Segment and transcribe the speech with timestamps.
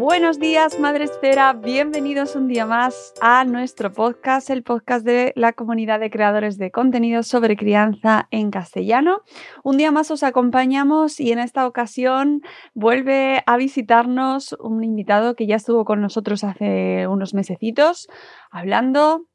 [0.00, 1.52] Buenos días, Madre Esfera.
[1.52, 6.70] Bienvenidos un día más a nuestro podcast, el podcast de la comunidad de creadores de
[6.70, 9.18] contenidos sobre crianza en castellano.
[9.62, 12.40] Un día más os acompañamos y en esta ocasión
[12.72, 18.08] vuelve a visitarnos un invitado que ya estuvo con nosotros hace unos mesecitos
[18.50, 19.26] hablando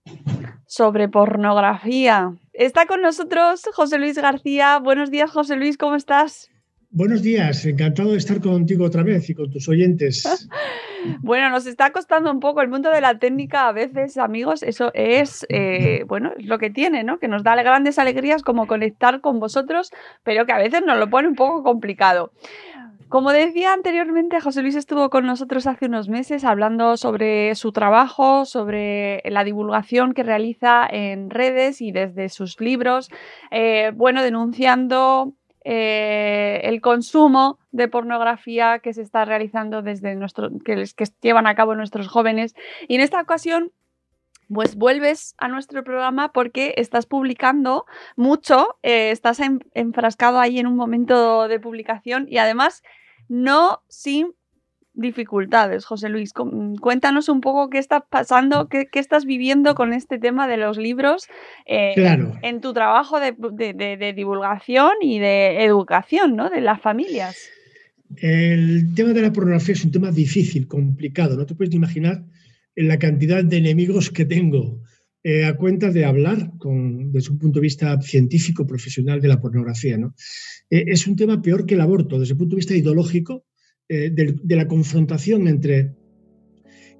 [0.66, 2.34] sobre pornografía.
[2.54, 4.80] Está con nosotros José Luis García.
[4.80, 6.50] Buenos días, José Luis, ¿cómo estás?
[6.96, 10.24] Buenos días, encantado de estar contigo otra vez y con tus oyentes.
[11.20, 14.64] Bueno, nos está costando un poco el mundo de la técnica a veces, amigos.
[14.64, 17.20] Eso es, eh, bueno, es lo que tiene, ¿no?
[17.20, 19.92] Que nos da grandes alegrías como conectar con vosotros,
[20.24, 22.32] pero que a veces nos lo pone un poco complicado.
[23.08, 28.46] Como decía anteriormente, José Luis estuvo con nosotros hace unos meses hablando sobre su trabajo,
[28.46, 33.12] sobre la divulgación que realiza en redes y desde sus libros,
[33.52, 35.36] eh, bueno, denunciando
[35.68, 41.56] eh, el consumo de pornografía que se está realizando desde nuestro, que, que llevan a
[41.56, 42.54] cabo nuestros jóvenes.
[42.88, 43.72] Y en esta ocasión
[44.54, 49.40] pues vuelves a nuestro programa porque estás publicando mucho, eh, estás
[49.74, 52.84] enfrascado ahí en un momento de publicación y además
[53.28, 54.36] no sin
[54.96, 55.86] dificultades.
[55.86, 56.34] José Luis,
[56.80, 61.28] cuéntanos un poco qué está pasando, qué, estás viviendo con este tema de los libros
[61.66, 61.94] eh,
[62.42, 66.50] en tu trabajo de, divulgación y de educación ¿no?
[66.50, 67.50] de las familias.
[68.18, 71.36] El tema de la pornografía es un tema difícil, complicado.
[71.36, 72.24] No te puedes imaginar
[72.76, 74.82] la cantidad de enemigos que tengo
[75.24, 79.42] eh, a cuenta de hablar con, desde un punto de vista científico, profesional de la
[79.42, 79.98] pornografía.
[79.98, 80.14] ¿no?
[80.70, 83.44] Eh, es un tema peor que el aborto, desde el punto de vista ideológico,
[83.88, 85.92] eh, de, la confrontación entre,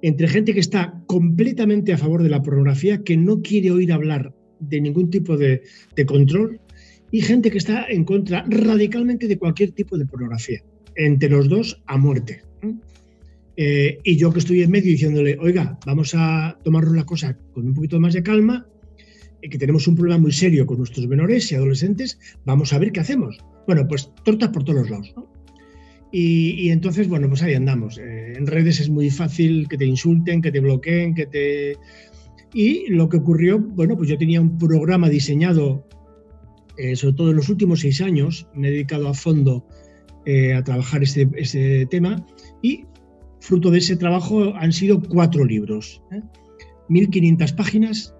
[0.02, 4.34] entre gente que está completamente a favor de la pornografía, que no quiere oír hablar
[4.60, 5.62] de ningún tipo de,
[5.96, 6.60] de control,
[7.10, 10.62] y gente que está en contra radicalmente de cualquier tipo de pornografía.
[10.94, 12.42] Entre los dos, a muerte.
[13.56, 17.66] Eh, y yo que estoy en medio diciéndole, oiga, vamos a tomar una cosa con
[17.66, 18.66] un poquito más de calma,
[19.42, 22.92] y que tenemos un problema muy serio con nuestros menores y adolescentes, vamos a ver
[22.92, 23.38] qué hacemos.
[23.66, 25.14] Bueno, pues tortas por todos los lados.
[26.12, 27.98] Y, entonces, bueno, pues ahí andamos.
[27.98, 31.76] Eh, en redes es muy fácil que te insulten, que te bloqueen, que te...
[32.54, 35.86] Y lo que ocurrió, bueno, pues yo tenía un programa diseñado,
[36.78, 39.66] eh, sobre todo en los últimos seis años, me he dedicado a fondo
[40.56, 42.26] a trabajar este, este tema
[42.60, 42.84] y
[43.46, 46.02] Fruto de ese trabajo han sido cuatro libros,
[46.88, 47.54] 1.500 ¿eh?
[47.56, 48.12] páginas,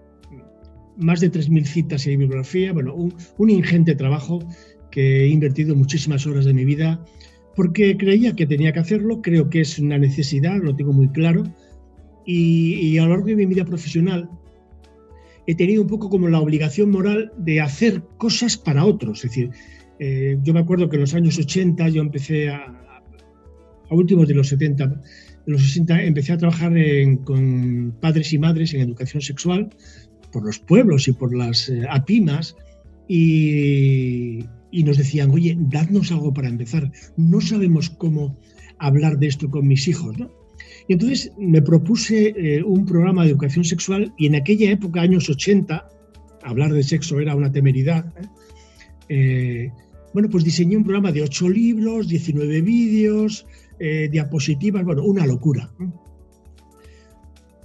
[0.96, 4.38] más de 3.000 citas y bibliografía, bueno, un, ingente trabajo
[4.92, 7.04] que he invertido muchísimas horas de mi vida
[7.56, 11.42] porque creía que tenía que hacerlo, creo que es una necesidad, lo tengo muy claro,
[12.26, 14.28] y, a lo largo de mi vida profesional
[15.46, 19.24] he tenido un poco como la obligación moral de hacer cosas para otros.
[19.24, 19.50] Es decir,
[20.00, 22.64] eh, yo me acuerdo que en los años 80 yo empecé a,
[23.88, 24.96] a últimos de los 70, de
[25.46, 26.72] los 60, empecé a trabajar
[27.24, 29.70] con padres y madres en educación sexual
[30.32, 32.56] por los pueblos y por las eh, apimas
[33.08, 34.40] y,
[34.82, 36.92] nos decían, oye, dadnos algo para empezar.
[37.16, 38.36] No sabemos cómo
[38.78, 40.16] hablar de esto con mis hijos,
[40.88, 45.28] Y entonces me propuse eh, un programa de educación sexual y en aquella época, años
[45.28, 45.88] 80,
[46.42, 48.12] hablar de sexo era una temeridad.
[49.08, 49.70] ¿eh?
[50.12, 53.46] bueno, pues diseñé un programa de ocho libros, 19 vídeos,
[54.10, 55.70] diapositivas, bueno, una locura.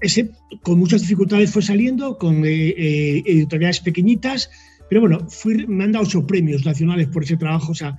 [0.01, 0.31] Ese,
[0.61, 4.49] con muchas dificultades fue saliendo, con editoriales pequeñitas,
[4.91, 5.25] pero bueno,
[5.69, 7.97] me han dado ocho premios nacionales por ese trabajo, o sea,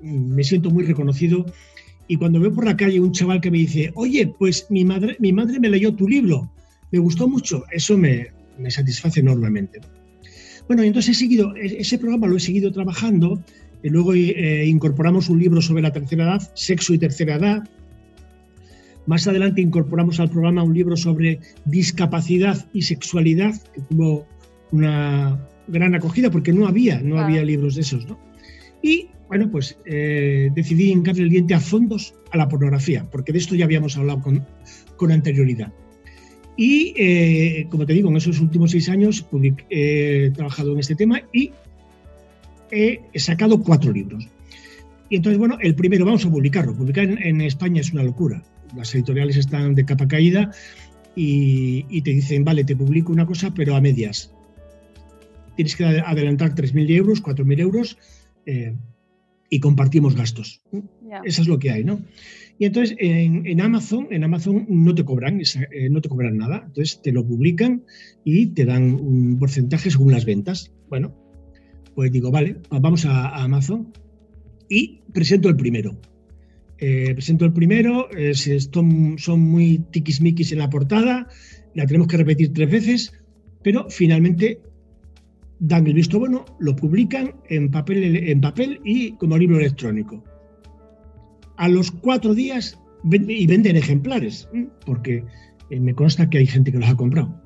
[0.00, 1.44] me siento muy reconocido.
[2.08, 5.18] Y cuando veo por la calle un chaval que me dice, oye, pues mi madre,
[5.20, 6.50] mi madre me leyó tu libro,
[6.92, 8.28] me gustó mucho, eso me,
[8.58, 9.82] me satisface enormemente.
[10.66, 13.44] Bueno, entonces he seguido, e, ese programa lo he seguido trabajando,
[13.82, 17.68] y luego eh, incorporamos un libro sobre la tercera edad, sexo y tercera edad.
[19.04, 24.26] Más adelante incorporamos al programa un libro sobre discapacidad y sexualidad, que tuvo
[24.72, 28.18] una, gran acogida porque no había, no había libros de esos, ¿no?
[28.82, 33.38] Y bueno, pues eh, decidí hincarle el diente a fondos a la pornografía, porque de
[33.38, 34.44] esto ya habíamos hablado con,
[34.96, 35.72] con anterioridad.
[36.56, 39.26] Y eh, como te digo, en esos últimos seis años
[39.70, 41.50] he trabajado en este tema y
[42.70, 44.28] he sacado cuatro libros.
[45.08, 46.74] Y entonces, bueno, el primero vamos a publicarlo.
[46.74, 48.42] Publicar en, España es una locura.
[48.76, 50.50] Las editoriales están de capa caída
[51.16, 54.33] y, y, te dicen, vale, te publico una cosa, pero a medias
[55.56, 57.98] tienes que adelantar 3.000 euros, 4.000 euros
[58.46, 58.74] eh,
[59.50, 60.62] y compartimos gastos.
[61.24, 62.00] Eso es lo que hay, ¿no?
[62.58, 66.62] Y entonces en, Amazon, en Amazon no te cobran, eh, no te cobran nada.
[66.66, 67.84] Entonces te lo publican
[68.24, 70.72] y te dan un porcentaje según las ventas.
[70.88, 71.14] Bueno,
[71.94, 73.92] pues digo, vale, pues vamos a, Amazon
[74.68, 75.96] y presento el primero.
[76.78, 81.28] Eh, presento el primero, son, son muy tiquismiquis en la portada,
[81.74, 83.12] la tenemos que repetir tres veces,
[83.62, 84.60] pero finalmente
[85.66, 90.22] dan el visto bueno, lo publican en papel, en papel y como libro electrónico.
[91.56, 92.78] A los cuatro días
[93.10, 94.48] y venden ejemplares,
[94.84, 95.24] porque
[95.70, 97.40] eh, me consta que hay gente que los ha comprado.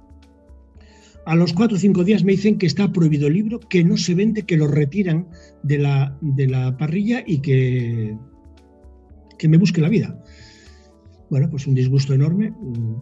[1.26, 3.97] A los cuatro o cinco días me dicen que está prohibido el libro, que no
[3.97, 5.29] se vende, que lo retiran
[5.62, 8.17] de la, de la parrilla y que,
[9.38, 10.19] que me busque la vida
[11.30, 12.52] bueno, pues un disgusto enorme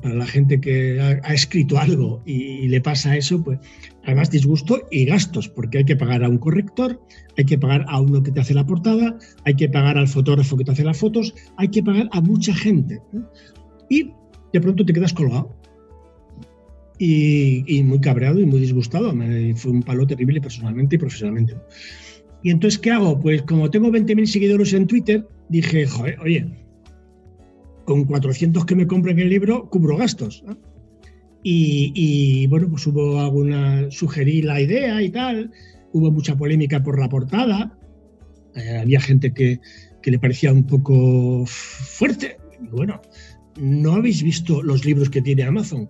[0.02, 3.58] para la gente que ha, escrito algo y, le pasa eso, pues
[4.04, 7.00] además disgusto y gastos, porque hay que pagar a un corrector,
[7.36, 10.56] hay que pagar a uno que te hace la portada, hay que pagar al fotógrafo
[10.56, 13.00] que te hace las fotos, hay que pagar a mucha gente.
[13.88, 14.10] Y
[14.52, 15.54] de pronto te quedas colgado.
[16.98, 19.14] Y, muy cabreado y muy disgustado.
[19.56, 21.54] fue un palo terrible personalmente y profesionalmente.
[22.42, 23.20] Y entonces, ¿qué hago?
[23.20, 26.65] Pues como tengo 20.000 seguidores en Twitter, dije, joder, oye,
[27.86, 30.44] con 400 que me compren el libro, cubro gastos.
[31.48, 35.52] Y, bueno, pues hubo alguna, sugerí la idea y tal,
[35.92, 37.78] hubo mucha polémica por la portada,
[38.56, 39.60] eh, había gente que,
[40.04, 42.36] le parecía un poco fuerte.
[42.70, 43.00] bueno,
[43.60, 45.88] ¿no habéis visto los libros que tiene Amazon?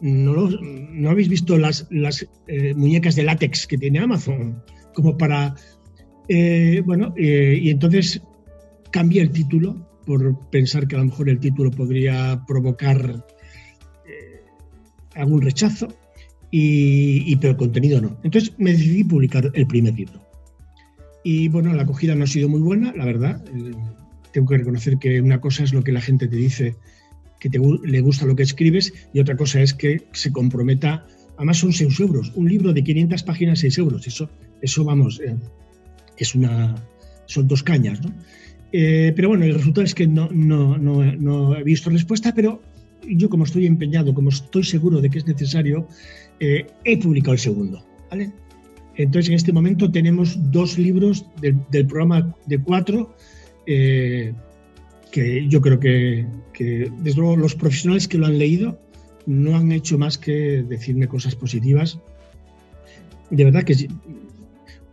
[0.00, 4.62] ¿No, no habéis visto las, las eh, muñecas de látex que tiene Amazon?
[4.94, 5.54] Como para...
[6.28, 8.22] Eh, bueno, y entonces
[8.90, 13.24] cambié el título por pensar que a lo mejor el título podría provocar
[14.06, 14.40] eh,
[15.14, 15.88] algún rechazo,
[16.54, 18.18] y, pero el contenido no.
[18.22, 20.20] Entonces me decidí publicar el primer libro.
[21.24, 23.42] Y bueno, la acogida no ha sido muy buena, la verdad.
[23.48, 23.72] Eh,
[24.32, 26.76] tengo que reconocer que una cosa es lo que la gente te dice,
[27.40, 31.06] que te, le gusta lo que escribes, y otra cosa es que se comprometa.
[31.36, 32.32] Además son 6 euros.
[32.34, 34.06] Un libro de 500 páginas, 6 euros.
[34.06, 34.28] Eso,
[34.60, 35.34] eso vamos, eh,
[36.18, 36.74] es una,
[37.24, 38.12] son dos cañas, ¿no?
[38.72, 42.62] Eh, pero bueno, el resultado es que no, no, no, he visto respuesta, pero
[43.06, 45.86] yo como estoy empeñado, como estoy seguro de que es necesario,
[46.40, 47.84] eh, he publicado el segundo.
[48.10, 48.32] ¿vale?
[48.96, 53.14] Entonces en este momento tenemos dos libros del programa de cuatro
[53.66, 54.32] eh,
[55.10, 58.80] que yo creo que, que, desde luego, los profesionales que lo han leído
[59.26, 61.98] no han hecho más que decirme cosas positivas.
[63.30, 63.88] De verdad que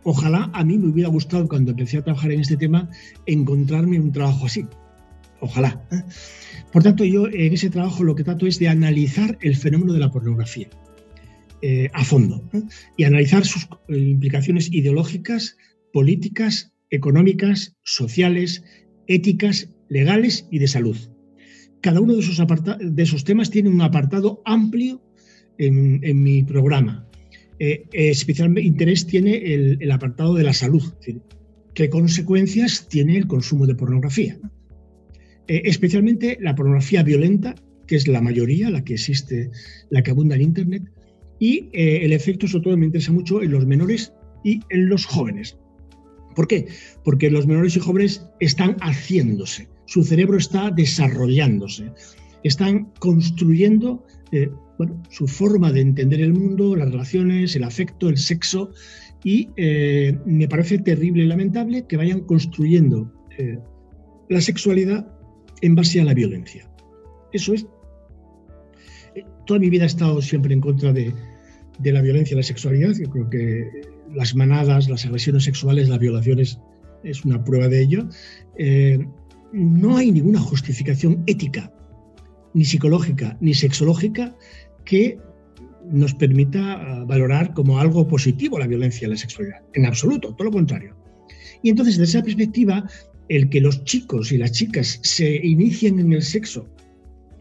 [0.02, 2.88] Ojalá a mí me hubiera gustado cuando empecé a trabajar en este tema
[3.26, 4.66] encontrarme un trabajo así.
[5.40, 5.82] Ojalá.
[5.90, 6.02] ¿eh?
[6.72, 10.00] Por tanto, yo en ese trabajo lo que trato es de analizar el fenómeno de
[10.00, 10.68] la pornografía
[11.62, 12.62] eh, a fondo ¿eh?
[12.96, 15.56] y analizar sus implicaciones ideológicas,
[15.92, 18.64] políticas, económicas, sociales,
[19.06, 20.96] éticas, legales y de salud.
[21.82, 22.38] Cada uno de esos,
[22.80, 25.02] de esos temas tiene un apartado amplio
[25.58, 27.09] en mi programa
[27.60, 30.82] eh, especial interés tiene el, apartado de la salud.
[31.74, 34.38] ¿Qué consecuencias tiene el consumo de pornografía?
[35.46, 37.54] Eh, especialmente la pornografía violenta,
[37.86, 39.50] que es la mayoría, la que existe,
[39.90, 40.84] la que abunda en Internet,
[41.38, 45.04] y eh, el efecto, sobre todo, me interesa mucho en los menores y en los
[45.04, 45.58] jóvenes.
[46.34, 46.66] ¿Por qué?
[47.04, 51.92] Porque los menores y jóvenes están haciéndose, su cerebro está desarrollándose.
[52.42, 58.16] están construyendo eh, bueno, su forma de entender el mundo, las relaciones, el afecto, el
[58.16, 58.70] sexo,
[59.24, 63.58] y eh, me parece terrible y lamentable que vayan construyendo eh,
[64.28, 65.06] la sexualidad
[65.60, 66.70] en base a la violencia.
[67.32, 67.66] Eso es.
[69.46, 71.12] Toda mi vida he estado siempre en contra de,
[71.80, 72.94] de la violencia y la sexualidad.
[72.94, 73.68] Yo creo que
[74.14, 76.60] las manadas, las agresiones sexuales, las violaciones
[77.02, 78.08] es una prueba de ello.
[79.52, 81.72] no hay ninguna justificación ética
[82.54, 84.36] ni psicológica, ni sexológica
[84.84, 85.18] que
[85.90, 89.62] nos permita ah, valorar como algo positivo la violencia y la sexualidad.
[89.74, 90.96] En absoluto, todo lo contrario.
[91.62, 92.88] Y entonces, desde esa perspectiva,
[93.28, 96.68] el que los chicos y las chicas se inicien en el sexo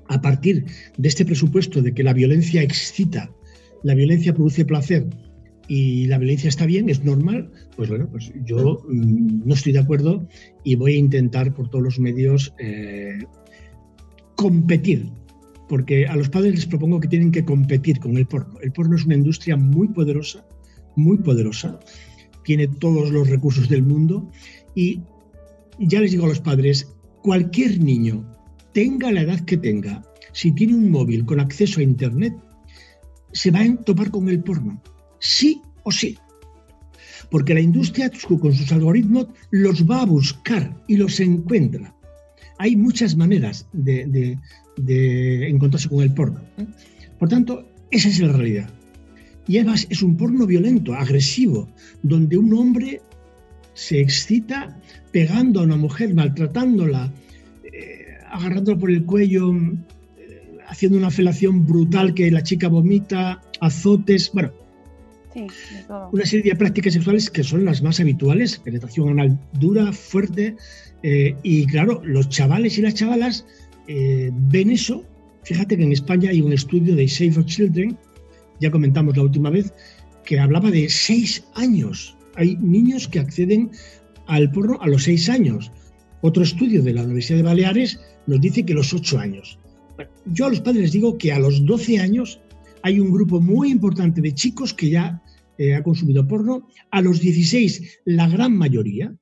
[0.08, 0.66] a partir
[0.98, 3.32] de este presupuesto de que la violencia excita,
[3.84, 5.08] la violencia produce placer
[5.68, 9.80] y la violencia está bien, es normal, pues bueno, pues yo mm, no estoy de
[9.80, 10.28] acuerdo
[10.64, 13.20] y voy a intentar por todos los medios eh,
[14.40, 15.12] competir,
[15.68, 18.58] porque a los padres les propongo que tienen que competir con el porno.
[18.62, 20.48] El porno es una industria muy poderosa,
[20.96, 21.78] muy poderosa,
[22.46, 24.32] tiene todos los recursos del mundo
[24.76, 25.02] y
[25.78, 26.88] ya les digo a los padres,
[27.22, 28.24] cualquier niño,
[28.72, 32.34] tenga la edad que tenga, si tiene un móvil con acceso a Internet,
[33.34, 34.82] se va a topar con el porno,
[35.20, 36.18] sí o sí.
[37.30, 41.94] Porque la industria con sus algoritmos los va a buscar y los encuentra
[42.60, 44.38] hay muchas maneras de,
[45.48, 46.42] encontrarse con el porno.
[47.18, 48.70] Por tanto, esa es la realidad.
[49.48, 51.70] Y además es un porno violento, agresivo,
[52.04, 53.02] donde un hombre
[53.74, 54.78] se excita
[55.12, 57.12] pegando a una mujer, maltratándola,
[57.64, 59.54] eh, agarrándola por el cuello,
[60.18, 64.52] eh, haciendo una felación brutal que la chica vomita, azotes, bueno,
[66.12, 70.56] una serie de prácticas sexuales que son las más habituales, penetración anal dura, fuerte,
[71.04, 73.46] eh, y claro, los chavales y las chavalas
[73.88, 75.04] eh, ven eso.
[75.44, 77.98] Fíjate que en España hay un estudio de Save for Children,
[78.60, 79.74] ya comentamos la última vez,
[80.26, 82.16] que hablaba de seis años.
[82.36, 83.72] Hay niños que acceden
[84.28, 85.72] al porno a los seis años.
[86.22, 89.58] Otro estudio de la Universidad de Baleares nos dice que los ocho años.
[90.26, 92.40] yo a los padres les digo que a los 12 años
[92.84, 95.22] hay un grupo muy importante de chicos que ya
[95.58, 96.68] eh, ha consumido porno.
[96.92, 99.14] A los 16, la gran mayoría.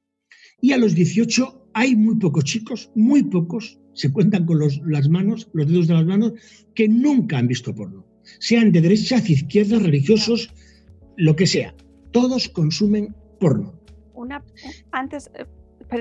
[0.60, 5.50] Y a los 18 hay muy pocos chicos, muy pocos, se cuentan con las manos,
[5.54, 6.34] los dedos de las manos,
[6.74, 8.06] que nunca han visto porno.
[8.40, 10.52] Sean de derecha, de izquierda, religiosos,
[11.16, 11.76] lo que sea.
[12.12, 13.80] Todos consumen porno.
[14.16, 14.44] Una,
[14.92, 15.30] antes,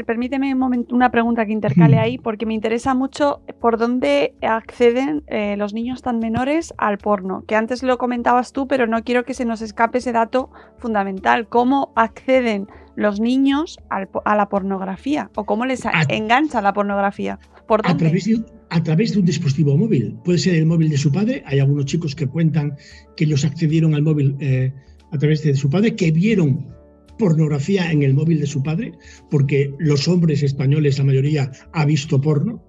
[0.06, 5.22] permíteme un momento, una pregunta que intercale ahí, porque me interesa mucho por dónde acceden
[5.26, 9.24] eh, los niños tan menores al porno, que antes lo comentabas tú, pero no quiero
[9.24, 11.48] que se nos escape ese dato fundamental.
[11.48, 12.66] ¿Cómo acceden
[12.96, 17.38] los niños a la pornografía o cómo les engancha la pornografía.
[17.68, 20.16] ¿Por A, través de, a través de un dispositivo móvil.
[20.24, 21.42] Puede ser el móvil de su padre.
[21.46, 22.76] Hay algunos chicos que cuentan
[23.16, 24.72] que ellos accedieron al móvil eh,
[25.12, 26.74] a través de su padre, que vieron
[27.18, 28.92] pornografía en el móvil de su padre,
[29.30, 32.62] porque los hombres españoles, la mayoría, ha visto porno.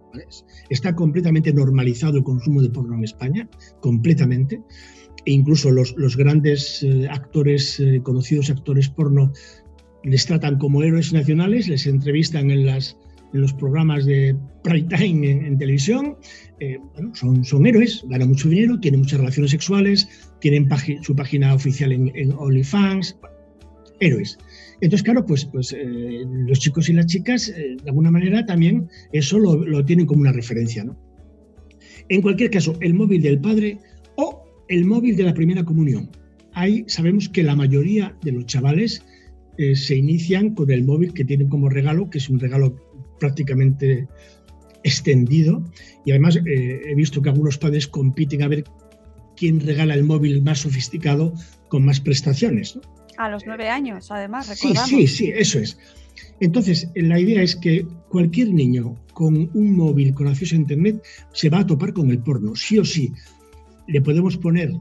[0.70, 3.50] Está completamente normalizado el consumo de porno en España,
[3.82, 4.62] completamente.
[5.25, 9.34] E incluso los, los grandes eh, actores, eh, conocidos actores porno,
[10.04, 12.98] les tratan como héroes nacionales, les entrevistan en, las,
[13.34, 16.16] en los programas de prime time en, televisión.
[16.60, 20.08] Eh, bueno, son, son héroes, ganan mucho dinero, tienen muchas relaciones sexuales,
[20.39, 20.70] tienen
[21.01, 23.18] su página oficial en, en OnlyFans,
[24.00, 24.38] héroes.
[24.82, 28.89] Entonces, claro, pues, pues eh, los chicos y las chicas, eh, de alguna manera, también
[29.12, 30.84] eso lo, lo, tienen como una referencia.
[30.84, 30.98] ¿no?
[32.10, 33.80] En cualquier caso, el móvil del padre
[34.16, 36.10] o el móvil de la primera comunión.
[36.54, 39.04] Ahí sabemos que la mayoría de los chavales
[39.58, 42.75] eh, se inician con el móvil que tienen como regalo, que es un regalo
[43.20, 44.08] prácticamente
[44.84, 45.63] extendido.
[46.06, 48.63] Y además he visto que algunos padres compiten a ver
[49.36, 51.34] quién regala el móvil más sofisticado
[51.68, 52.80] con más prestaciones.
[53.17, 54.89] A los nueve años, además, recordamos.
[54.89, 55.77] Sí, sí, sí, eso es.
[56.39, 61.50] Entonces, la idea es que cualquier niño con un móvil con acceso a Internet se
[61.50, 63.12] va a topar con el porno, sí o sí.
[63.88, 64.71] Le podemos poner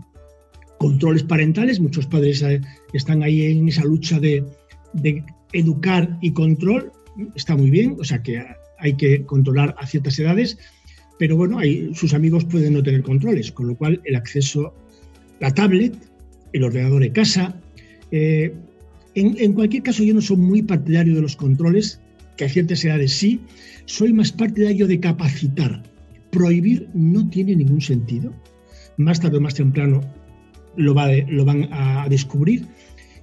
[0.78, 2.60] controles parentales, muchos padres eh,
[2.92, 4.44] están ahí en esa lucha de,
[4.92, 6.92] de educar y control
[7.34, 8.44] está muy bien, o sea que
[8.78, 10.58] hay que controlar a ciertas edades,
[11.18, 11.58] pero bueno,
[11.94, 14.74] sus amigos pueden no tener controles, con lo cual el acceso,
[15.40, 15.94] la tablet,
[16.52, 17.58] el ordenador de casa.
[18.10, 18.54] Eh,
[19.14, 22.00] en, cualquier caso, yo no soy muy partidario de los controles,
[22.36, 23.40] que a ciertas edades sí,
[23.86, 25.82] soy más partidario de capacitar.
[26.30, 28.34] Prohibir no tiene ningún sentido.
[28.98, 30.02] Más tarde o más temprano
[30.76, 32.66] lo, va, lo van a descubrir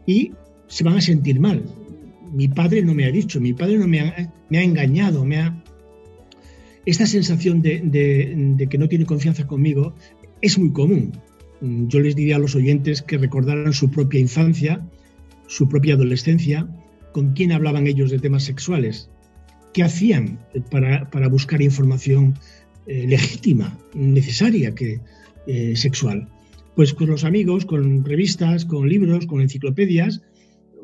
[0.07, 0.31] y
[0.67, 1.63] se van a sentir mal.
[2.33, 5.37] Mi padre no me ha dicho, mi padre no me ha, me ha engañado, me
[5.37, 5.63] ha...
[6.85, 9.93] esta sensación de, que no tiene confianza conmigo
[10.41, 11.11] es muy común.
[11.61, 14.85] Yo les diría a los oyentes que recordaran su propia infancia,
[15.47, 16.67] su propia adolescencia,
[17.13, 19.09] con quién hablaban ellos de temas sexuales,
[19.73, 22.37] qué hacían para, buscar información
[22.87, 24.99] eh, legítima, necesaria, que,
[25.47, 26.27] eh, sexual.
[26.75, 30.21] Pues con los amigos, con revistas, con libros, con enciclopedias,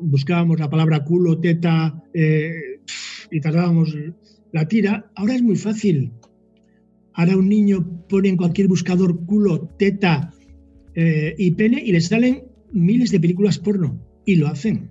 [0.00, 2.80] buscábamos la palabra culo, teta eh,
[3.30, 3.94] y tardábamos
[4.52, 5.10] la tira.
[5.14, 6.12] Ahora es muy fácil.
[7.14, 10.32] Ahora un niño pone en cualquier buscador culo, teta
[11.00, 14.90] eh, y pene y le salen miles de películas porno y lo hacen.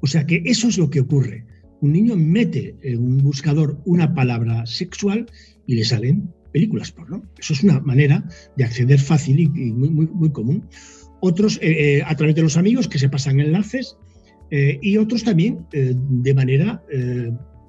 [0.00, 1.46] O sea que eso es lo que ocurre.
[1.80, 5.24] Un niño mete en un buscador una palabra sexual
[5.66, 7.22] y le salen películas porno.
[7.38, 10.68] Eso es una manera de acceder fácil y, muy, muy, común
[11.20, 13.96] otros eh, eh, a través de los amigos que se pasan enlaces
[14.50, 16.82] eh, y otros también de manera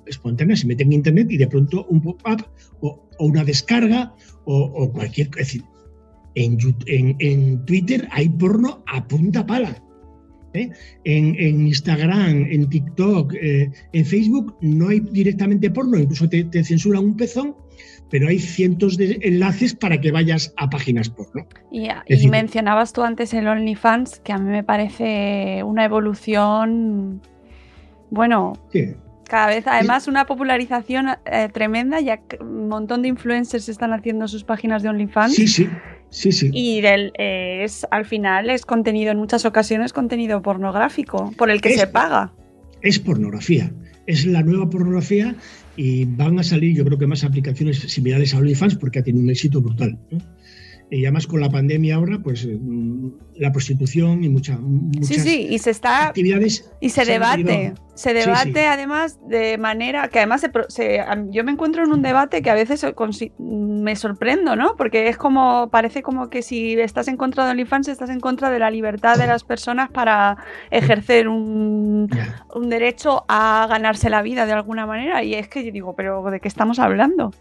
[0.06, 2.46] espontánea, se meten en internet y de pronto un pop-up
[2.82, 5.30] o, una descarga o, cualquier...
[5.38, 5.58] Es
[6.36, 9.82] en, en, Twitter hay porno a punta pala.
[10.54, 17.18] En, Instagram, en TikTok, en Facebook no hay directamente porno, incluso te, te censuran un
[17.18, 17.56] pezón
[18.10, 21.46] pero hay cientos de enlaces para que vayas a páginas porno.
[21.72, 21.90] Y,
[22.30, 27.22] mencionabas tú antes el OnlyFans, que a mí me parece una evolución,
[28.10, 28.54] bueno,
[29.28, 34.28] cada vez, además, una popularización eh, tremenda, ya que un montón de influencers están haciendo
[34.28, 35.34] sus páginas de OnlyFans.
[35.34, 35.68] Sí, sí.
[36.16, 36.50] Sí, sí.
[36.54, 41.88] Y es, al final es contenido, en muchas ocasiones, contenido pornográfico, por el que se
[41.88, 42.32] paga.
[42.82, 43.74] Es pornografía.
[44.08, 45.36] Es la nueva pornografía
[45.76, 49.26] y van a salir yo creo que más aplicaciones similares a OnlyFans porque ha tenido
[49.26, 50.00] un éxito brutal.
[50.92, 52.60] Y además con la pandemia ahora, pues eh,
[53.36, 56.72] la prostitución y mucha, muchas sí, sí, y se está, actividades.
[56.80, 61.02] Y se, debate, se debate además de manera que además se,
[61.32, 62.86] yo me encuentro en un debate que a veces
[63.40, 64.76] me sorprendo, ¿no?
[64.76, 68.52] Porque es como, parece como que si estás en contra de OnlyFans, estás en contra
[68.52, 70.38] de la libertad de las personas para
[70.70, 72.08] ejercer un,
[72.54, 75.24] un derecho a ganarse la vida de alguna manera.
[75.24, 77.32] Y es que yo digo, pero ¿de qué estamos hablando?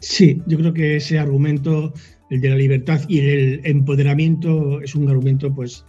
[0.00, 1.92] Sí, yo creo que ese argumento
[2.30, 5.84] el de la libertad y el empoderamiento es un argumento pues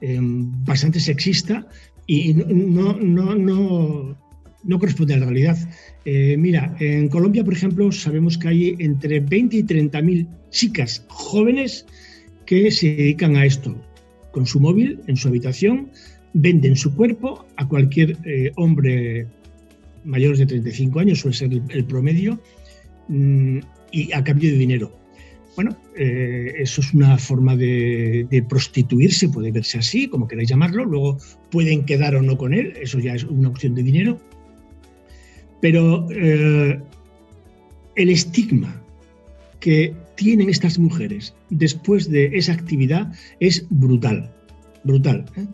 [0.00, 1.66] em, bastante sexista
[2.06, 4.18] y no, no, no,
[4.64, 5.58] no corresponde a la realidad.
[6.04, 11.04] Eh, mira, en Colombia, por ejemplo, sabemos que hay entre 20 y 30 mil chicas
[11.08, 11.86] jóvenes
[12.46, 13.76] que se dedican a esto.
[14.32, 15.90] Con su móvil, en su habitación,
[16.32, 19.26] venden su cuerpo a cualquier eh, hombre
[20.04, 22.40] mayor de 35 años, suele ser el, promedio,
[23.08, 23.58] mm,
[23.92, 25.01] y a cambio de dinero.
[25.54, 30.84] Bueno, eh, eso es una forma de, prostituirse, puede verse así, como queráis llamarlo.
[30.84, 31.18] Luego
[31.50, 34.18] pueden quedar o no con él, eso ya es una opción de dinero.
[35.60, 36.80] Pero eh,
[37.96, 38.80] el estigma
[39.60, 44.32] que tienen estas mujeres después de esa actividad es brutal,
[44.84, 45.26] brutal.
[45.36, 45.46] ¿eh?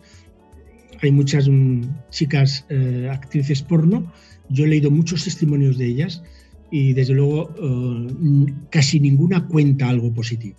[1.01, 2.65] Hay muchas mm, chicas
[3.11, 4.11] actrices porno,
[4.49, 6.23] yo he leído muchos testimonios de ellas
[6.71, 10.57] y desde luego eh, casi ninguna cuenta algo positivo.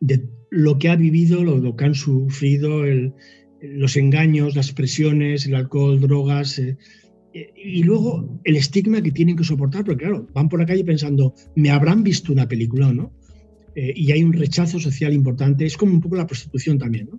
[0.00, 2.84] De lo que ha vivido, lo, que han sufrido,
[3.60, 6.76] los engaños, las presiones, el alcohol, drogas, eh,
[7.32, 11.34] y luego el estigma que tienen que soportar, porque claro, van por la calle pensando,
[11.54, 13.12] ¿me habrán visto una película o no?
[13.74, 17.18] Eh, y hay un rechazo social importante, es como un poco la prostitución también, ¿no?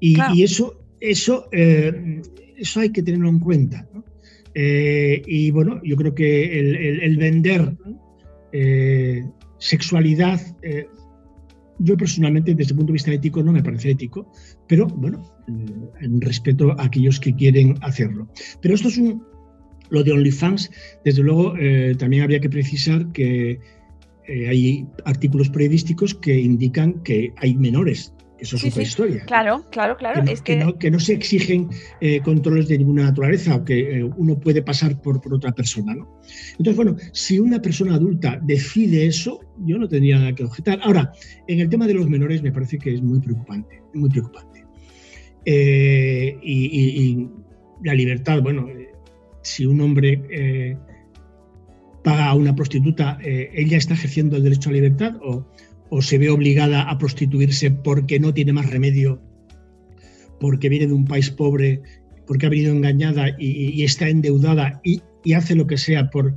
[0.00, 4.02] Y, y eso, eso, eso hay que tenerlo en cuenta, ¿no?
[4.54, 7.76] Eh, y bueno, yo creo que el, vender
[8.52, 9.24] eh,
[9.58, 10.86] sexualidad, eh,
[11.78, 14.30] yo personalmente desde el punto de vista ético no me parece ético,
[14.68, 15.24] pero bueno,
[16.00, 18.28] en respeto a aquellos que quieren hacerlo.
[18.60, 19.22] Pero esto es un,
[19.88, 20.70] lo de OnlyFans,
[21.04, 21.54] desde luego
[21.98, 23.58] también habría que precisar que
[24.48, 29.24] hay artículos periodísticos que indican que hay menores eso es otra historia.
[29.26, 30.20] Claro, claro, claro.
[30.20, 30.90] Que no, es que...
[30.90, 31.68] no, se exigen
[32.00, 35.94] eh, controles de ninguna naturaleza o que eh, uno puede pasar por, por otra persona.
[35.94, 36.20] ¿no?
[36.52, 40.80] Entonces, bueno, si una persona adulta decide eso, yo no tendría nada que objetar.
[40.82, 41.12] Ahora,
[41.46, 44.64] en el tema de los menores me parece que es muy preocupante, muy preocupante.
[45.44, 47.28] Eh, y,
[47.82, 48.68] la libertad, bueno,
[49.42, 50.76] si un hombre
[52.04, 55.46] paga a una prostituta, ¿ella está ejerciendo el derecho a libertad o
[55.90, 59.20] o se ve obligada a prostituirse porque no tiene más remedio,
[60.38, 61.82] porque viene de un país pobre,
[62.26, 65.02] porque ha venido engañada y, está endeudada y,
[65.34, 66.36] hace lo que sea por,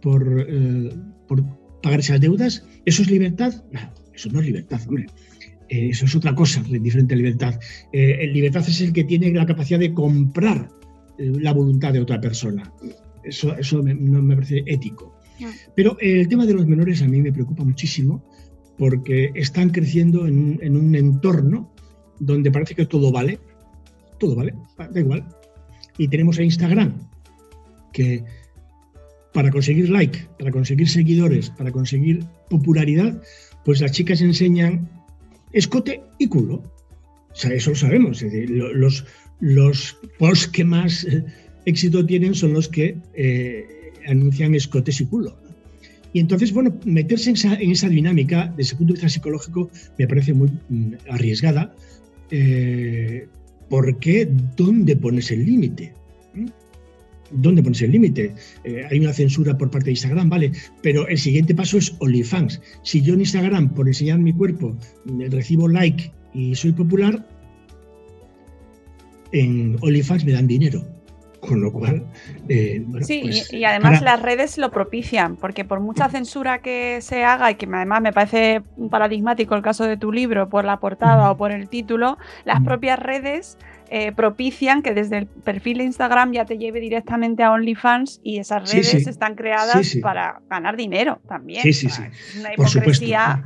[0.00, 0.90] por, eh,
[1.28, 1.44] por,
[1.82, 3.62] pagar esas deudas, ¿eso es libertad?
[3.70, 3.80] No,
[4.14, 5.06] eso no es libertad, hombre.
[5.68, 7.60] Eh, eso es otra cosa, diferente a libertad.
[7.92, 10.68] Eh, el libertad es el que tiene la capacidad de comprar
[11.18, 12.70] la voluntad de otra persona.
[13.24, 15.18] Eso, eso no me parece ético.
[15.74, 18.22] Pero el tema de los menores a mí me preocupa muchísimo
[18.78, 21.72] porque están creciendo en, en un entorno
[22.18, 23.38] donde parece que todo vale,
[24.18, 25.26] todo vale, da igual.
[25.98, 26.92] Y tenemos a Instagram,
[27.92, 28.24] que
[29.32, 33.22] para conseguir like, para conseguir seguidores, para conseguir popularidad,
[33.64, 34.88] pues las chicas enseñan
[35.52, 36.62] escote y culo.
[37.34, 38.22] Eso lo sabemos.
[38.22, 39.04] los,
[39.40, 41.24] los posts que más eh,
[41.66, 43.66] éxito tienen son los que eh,
[44.06, 45.36] anuncian escotes y culo.
[46.16, 50.32] Y entonces, bueno, meterse en esa, dinámica, desde el punto de vista psicológico, me parece
[50.32, 51.74] muy mm, arriesgada,
[52.30, 53.28] eh,
[53.68, 54.26] porque
[54.56, 55.92] ¿dónde pones el límite?
[57.30, 58.34] ¿Dónde pones el límite?
[58.64, 62.62] Eh, hay una censura por parte de Instagram, vale, pero el siguiente paso es OnlyFans.
[62.82, 64.74] Si yo en Instagram, por enseñar mi cuerpo,
[65.28, 67.28] recibo like y soy popular,
[69.32, 70.82] en OnlyFans me dan dinero.
[71.46, 72.04] Con lo cual.
[72.48, 77.24] Eh, sí, pues, y, además las redes lo propician, porque por mucha censura que se
[77.24, 81.30] haga, y que además me parece paradigmático el caso de tu libro, por la portada
[81.30, 86.32] o por el título, las propias redes eh, propician que desde el perfil de Instagram
[86.32, 91.62] ya te lleve directamente a OnlyFans y esas redes están creadas para ganar dinero también.
[91.62, 92.02] Sí, sí, sí.
[92.40, 93.44] Una hipocresía.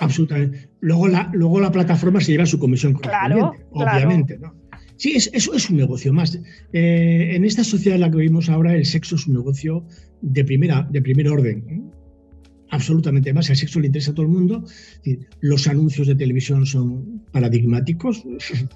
[0.00, 0.70] Absolutamente.
[0.80, 4.54] Luego la, luego la plataforma se lleva su comisión claro, obviamente, ¿no?
[4.98, 6.40] Sí, eso es un negocio más.
[6.72, 9.86] Eh, en esta sociedad en la que vivimos ahora, el sexo es un negocio
[10.22, 11.92] de, primera, de primer orden.
[12.70, 13.30] Absolutamente.
[13.30, 14.64] Además, el sexo le interesa a todo el mundo.
[15.40, 18.24] Los anuncios de televisión son paradigmáticos.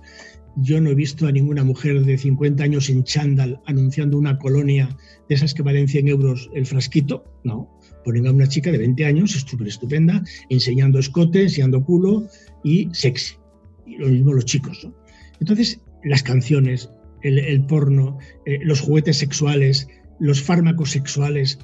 [0.56, 4.96] Yo no he visto a ninguna mujer de 50 años en chándal anunciando una colonia
[5.28, 7.24] de esas que valen 100 euros el frasquito.
[7.42, 7.68] No.
[8.04, 12.28] Ponen a una chica de 20 años, súper estupenda, enseñando escote, enseñando culo
[12.62, 13.34] y sexy.
[13.86, 14.86] Y lo mismo los chicos.
[15.40, 16.90] Entonces, las canciones,
[17.22, 19.88] el, porno, eh, los juguetes sexuales,
[20.18, 21.58] los fármacos sexuales,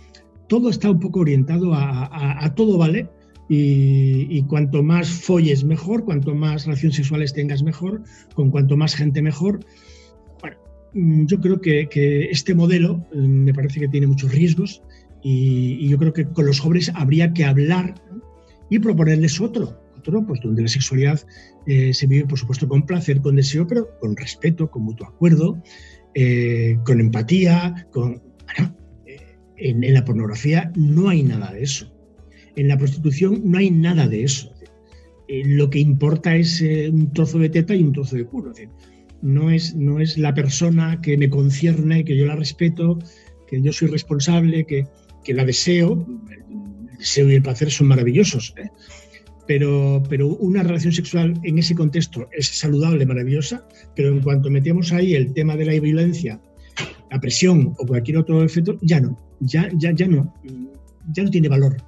[0.49, 3.09] todo está un poco orientado a, todo vale.
[3.51, 8.03] Y, cuanto más folles mejor, cuanto más relaciones sexuales tengas mejor,
[8.35, 9.61] con cuanto más gente mejor.
[10.41, 10.59] Bueno,
[10.93, 14.83] mm, yo creo que, este modelo mm, me parece que tiene muchos riesgos
[15.23, 17.95] y, yo creo que con los jóvenes habría que hablar
[18.69, 21.21] y proponerles otro, pues donde la sexualidad
[21.67, 25.63] eh, se vive, por supuesto, con placer, con deseo, pero con respeto, con mutuo acuerdo,
[26.15, 28.23] eh, con empatía, con...
[29.07, 31.93] Eh, en, la pornografía no hay nada de eso.
[32.57, 34.53] En la prostitución no hay nada de eso.
[35.29, 38.53] lo que importa es un trozo de teta y un trozo de culo.
[39.21, 42.99] no, es, no es la persona que me concierne, que yo la respeto,
[43.47, 44.87] que yo soy responsable, que,
[45.25, 46.07] que la deseo.
[46.31, 48.55] El deseo y el placer son maravillosos
[49.49, 54.93] pero, pero una relación sexual en ese contexto es saludable, maravillosa, pero en cuanto metemos
[54.93, 56.39] ahí el tema de la violencia,
[57.11, 60.35] la presión o cualquier otro efecto, ya no, ya, ya, ya no,
[61.15, 61.79] ya no tiene valor.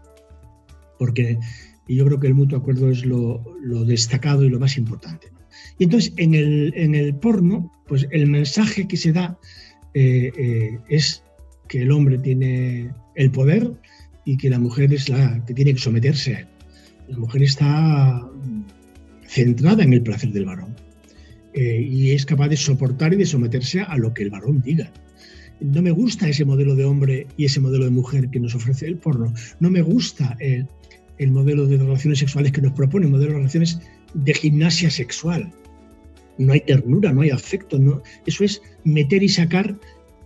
[0.99, 1.39] Porque
[1.87, 3.45] yo creo que el mutuo acuerdo es lo,
[3.85, 5.29] destacado y lo más importante.
[5.79, 9.39] Y entonces en el, en el, porno, pues el mensaje que se da
[9.93, 11.23] eh, eh, es
[11.69, 13.71] que el hombre tiene el poder
[14.25, 16.50] y que la mujer es la que tiene que someterse a él
[17.11, 18.27] la mujer está
[19.27, 20.75] centrada en el placer del varón
[21.53, 24.93] eh, y es capaz de soportar y de someterse a lo que el varón diga.
[25.61, 28.87] No me gusta ese modelo de hombre y ese modelo de mujer que nos ofrece
[28.87, 29.35] el porno.
[29.59, 30.67] No me gusta el,
[31.31, 33.81] modelo de relaciones sexuales que nos propone, el modelo de relaciones
[34.15, 35.53] de gimnasia sexual.
[36.39, 37.79] No hay ternura, no hay afecto.
[38.25, 39.77] Eso es meter y sacar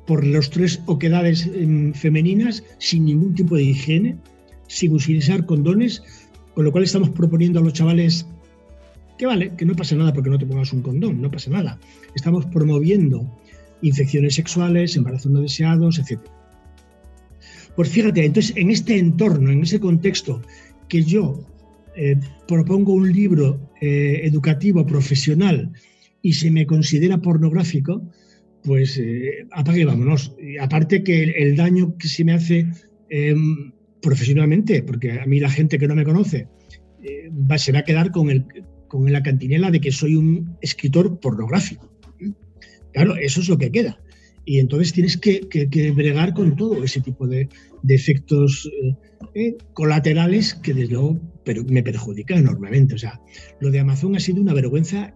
[0.06, 4.16] por los tres oquedades em, femeninas sin ningún tipo de higiene,
[4.68, 6.02] sin utilizar condones,
[6.54, 8.26] con lo cual estamos proponiendo a los chavales
[9.18, 11.78] que vale, que no pase nada porque no te pongas un condón, no pasa nada.
[12.14, 13.30] Estamos promoviendo
[13.82, 16.20] infecciones sexuales, embarazos no deseados, etc.
[17.76, 20.42] Pues fíjate, entonces en este entorno, en ese contexto,
[20.88, 21.44] que yo
[21.96, 22.16] eh,
[22.48, 25.70] propongo un libro eh, educativo profesional
[26.22, 28.02] y se me considera pornográfico,
[28.62, 30.34] pues eh, apague vámonos.
[30.60, 32.66] Aparte que el, daño que se me hace
[33.10, 33.72] em,
[34.04, 36.46] profesionalmente, porque a mí la gente que no me conoce
[37.02, 38.44] eh, va, se va a quedar con, el,
[38.86, 41.90] con la cantinela de que soy un escritor pornográfico.
[42.92, 43.98] Claro, eso es lo que queda.
[44.44, 47.48] Y entonces tienes que, que, bregar con todo ese tipo de,
[47.82, 48.94] de efectos eh,
[49.34, 51.18] eh, colaterales que desde luego
[51.68, 52.94] me perjudican enormemente.
[52.94, 53.20] O sea,
[53.60, 55.14] lo de Amazon ha sido una vergüenza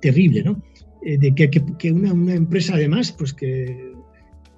[0.00, 0.62] terrible, ¿no?
[1.02, 3.92] de que, que una, empresa además, pues que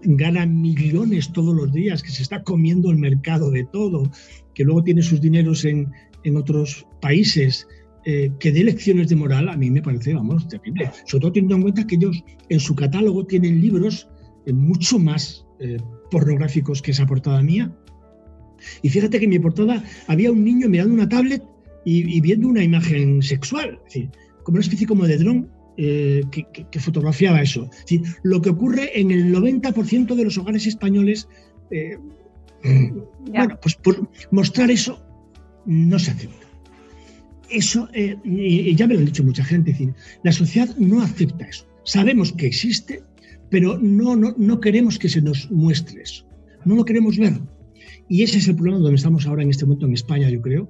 [0.03, 4.11] gana millones todos los días, que se está comiendo el mercado de todo,
[4.55, 5.89] que luego tiene sus dineros en,
[6.25, 7.67] en otros países,
[8.07, 10.91] eh, que dé lecciones de moral, a mí me parece, vamos, terrible.
[11.05, 14.09] Sobre todo teniendo en cuenta que ellos en su catálogo tienen libros
[14.47, 15.77] eh, mucho más eh,
[16.11, 17.71] pornográficos que esa portada mía.
[18.83, 21.43] Y fíjate que en mi portada había un niño mirando una tablet
[21.85, 24.11] y, viendo una imagen sexual, es decir,
[24.45, 25.51] como una especie como de dron
[25.83, 27.71] eh, que, fotografiaba eso.
[28.23, 31.27] lo que ocurre en el 90% de los hogares españoles,
[31.71, 31.97] eh,
[33.33, 35.03] bueno, pues por mostrar eso
[35.64, 36.47] no se acepta.
[37.49, 41.01] Eso, eh, y ya me lo han dicho mucha gente, es decir, la sociedad no
[41.01, 41.66] acepta eso.
[41.85, 43.03] Sabemos que existe,
[43.49, 46.27] pero no, no, no queremos que se nos muestre eso.
[46.66, 47.40] No lo queremos ver.
[48.07, 50.69] Y ese es el problema donde estamos ahora en este momento en España, yo creo,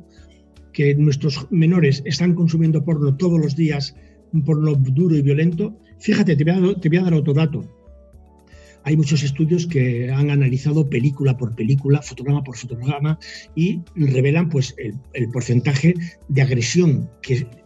[0.72, 3.96] que nuestros menores están consumiendo porno todos los días,
[4.32, 5.76] un porno duro y violento.
[5.98, 7.64] Fíjate, te voy a, dar otro dato.
[8.84, 13.18] Hay muchos estudios que han analizado película por película, fotograma por fotograma,
[13.54, 15.94] y revelan pues, el, porcentaje
[16.28, 17.10] de agresión,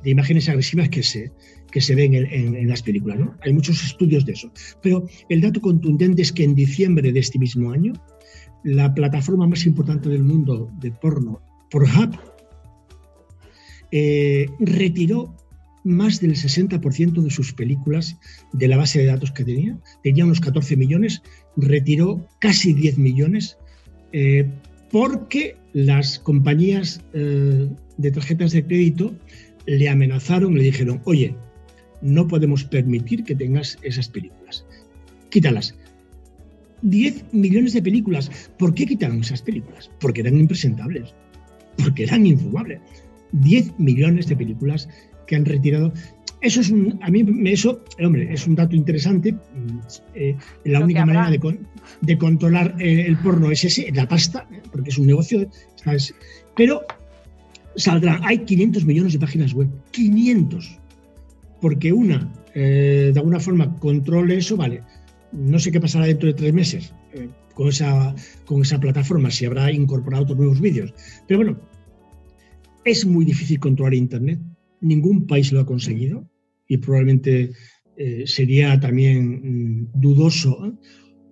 [0.03, 1.31] de imágenes agresivas que se,
[1.70, 3.20] que se ven en, en, las películas.
[3.20, 3.37] ¿no?
[3.42, 4.50] Hay muchos estudios de eso.
[4.83, 7.92] Pero el dato contundente es que en diciembre de este mismo año
[8.64, 12.18] la plataforma más importante del mundo de porno, Pornhub,
[13.92, 15.37] eh, retiró
[15.84, 18.16] más del 60% de sus películas
[18.52, 19.78] de la base de datos que tenía.
[20.02, 21.22] Tenía unos 14 millones,
[21.56, 23.58] retiró casi 10 millones
[24.12, 24.48] eh,
[24.90, 27.68] porque las compañías eh,
[27.98, 29.14] de tarjetas de crédito
[29.66, 31.34] le amenazaron, le dijeron, oye,
[32.00, 34.64] no podemos permitir que tengas esas películas.
[35.30, 35.74] Quítalas.
[36.82, 38.30] 10 millones de películas.
[38.58, 39.90] ¿Por qué quitaron esas películas?
[40.00, 41.14] Porque eran impresentables,
[41.82, 42.80] porque eran infumables.
[43.32, 44.88] 10 millones de películas
[45.26, 45.92] que han retirado.
[46.40, 49.32] Eso es un, a mí eso, hombre, es un dato interesante.
[49.32, 49.78] Mm,
[50.14, 54.98] eh, la única manera de, controlar eh, el porno es ese, la pasta, porque es
[54.98, 55.48] un negocio,
[56.54, 56.82] Pero
[57.76, 60.78] saldrá, hay 500 millones de páginas web, 500,
[61.60, 64.82] porque una, eh, de alguna forma, controle eso, vale,
[65.32, 69.44] no sé qué pasará dentro de tres meses eh, con, esa, con esa plataforma, si
[69.44, 70.94] habrá incorporado otros nuevos vídeos.
[71.26, 71.58] Pero bueno,
[72.84, 74.38] es muy difícil controlar Internet.
[74.80, 76.28] Ningún país lo ha conseguido
[76.68, 77.52] y probablemente
[77.96, 80.78] eh, sería también mm, dudoso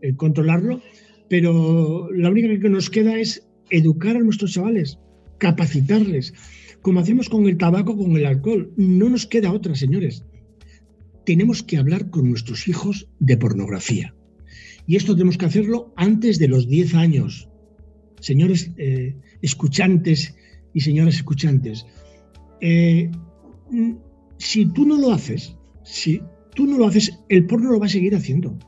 [0.00, 0.80] eh, controlarlo.
[1.28, 4.98] Pero la única que nos queda es educar a nuestros chavales,
[5.38, 6.34] capacitarles,
[6.82, 8.72] como hacemos con el tabaco, con el alcohol.
[8.76, 10.24] No nos queda otra, señores
[11.24, 14.14] tenemos que hablar con nuestros hijos de pornografía.
[14.86, 17.48] Y esto tenemos que hacerlo antes de los 10 años.
[18.20, 20.34] Señores eh, escuchantes
[20.74, 21.86] y señoras escuchantes,
[24.38, 26.20] si tú no lo haces, si
[26.54, 28.58] tú no lo haces, el porno lo va a seguir haciendo.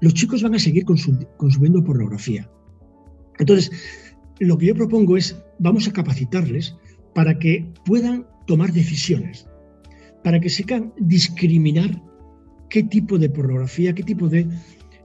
[0.00, 2.48] Los chicos van a seguir consumiendo pornografía.
[3.38, 3.70] Entonces,
[4.38, 6.76] lo que yo propongo es, vamos a capacitarles
[7.14, 9.46] para que puedan tomar decisiones
[10.22, 12.02] para que sepan discriminar
[12.68, 14.46] qué tipo de pornografía, qué tipo de...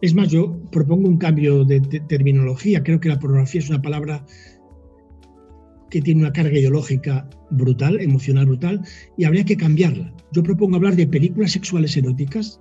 [0.01, 2.83] Es más, yo propongo un cambio de, terminología.
[2.83, 4.25] Creo que la pornografía es una palabra
[5.89, 8.81] que tiene una carga ideológica brutal, emocional brutal,
[9.17, 10.13] y habría que cambiarla.
[10.31, 12.59] Yo propongo hablar de películas sexuales eróticas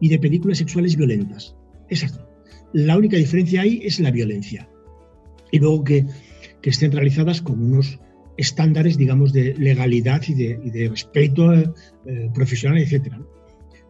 [0.00, 1.54] y de películas sexuales violentas.
[1.88, 2.28] Exacto.
[2.72, 4.68] La única diferencia ahí es la violencia.
[5.50, 6.06] Y luego que,
[6.62, 8.00] que estén realizadas con unos
[8.36, 13.14] estándares, digamos, de legalidad y de, respeto eh, profesional, etc.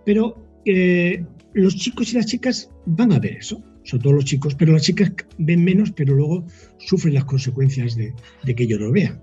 [0.05, 4.55] Pero eh, los chicos y las chicas van a ver eso, sobre todo los chicos,
[4.55, 6.47] pero las chicas ven menos, pero luego
[6.79, 8.15] sufren las consecuencias de,
[8.45, 9.21] que ellos lo vean.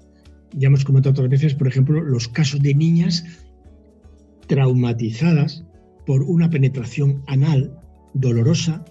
[0.53, 3.23] Ya hemos comentado otras veces, por ejemplo, los casos de niñas
[4.47, 5.63] traumatizadas
[6.05, 7.79] por una penetración anal
[8.13, 8.83] dolorosa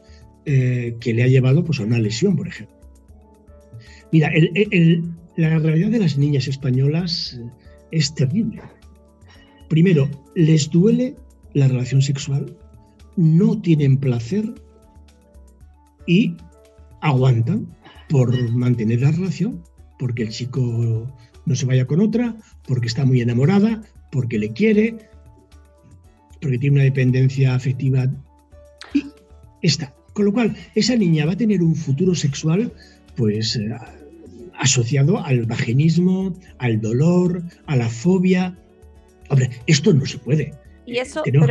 [0.44, 2.76] eh, que le ha llevado pues, a una lesión, por ejemplo.
[4.12, 4.31] Mira,
[5.37, 7.50] la realidad de las niñas españolas eh,
[7.90, 8.62] es terrible.
[9.68, 11.16] Primero, les duele
[11.52, 12.57] la relación sexual,
[13.16, 14.54] no tienen placer
[16.08, 16.34] y
[17.02, 17.68] aguantan
[18.08, 19.62] por mantener la relación,
[19.98, 21.06] porque el chico
[21.46, 22.34] no se vaya con otra,
[22.66, 24.96] porque está muy enamorada, porque le quiere,
[26.40, 28.10] porque tiene una dependencia afectiva
[28.94, 29.04] y
[29.62, 29.94] está.
[30.14, 32.72] Con lo cual, esa niña va a tener un futuro sexual,
[33.14, 33.70] pues eh,
[34.58, 38.58] asociado al vaginismo, al dolor, a la fobia.
[39.28, 40.54] Hombre, esto no se puede.
[40.86, 41.46] Y eso, pero,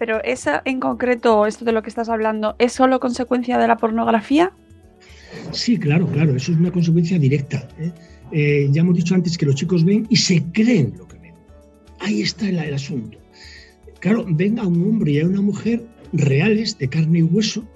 [0.00, 3.76] pero esa en concreto, esto de lo que estás hablando, ¿es solo consecuencia de la
[3.76, 4.50] pornografía?
[5.52, 7.68] Sí, claro, claro, eso es una consecuencia directa.
[7.78, 7.92] ¿eh?
[8.32, 11.34] Eh, ya hemos dicho antes que los chicos ven y se creen lo que ven.
[11.98, 13.18] Ahí está el, asunto.
[13.98, 15.84] Claro, ven a un hombre y a una mujer
[16.14, 17.68] reales, de carne y hueso,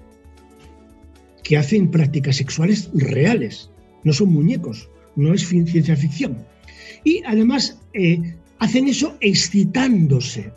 [1.42, 3.68] que hacen prácticas sexuales reales
[4.02, 6.38] no son muñecos, no es ciencia ficción.
[7.04, 10.50] Y además eh, hacen eso excitándose,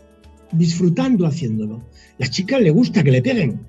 [0.51, 1.77] disfrutando haciéndolo.
[1.77, 1.83] A
[2.19, 3.61] la chica le gusta que le peguen.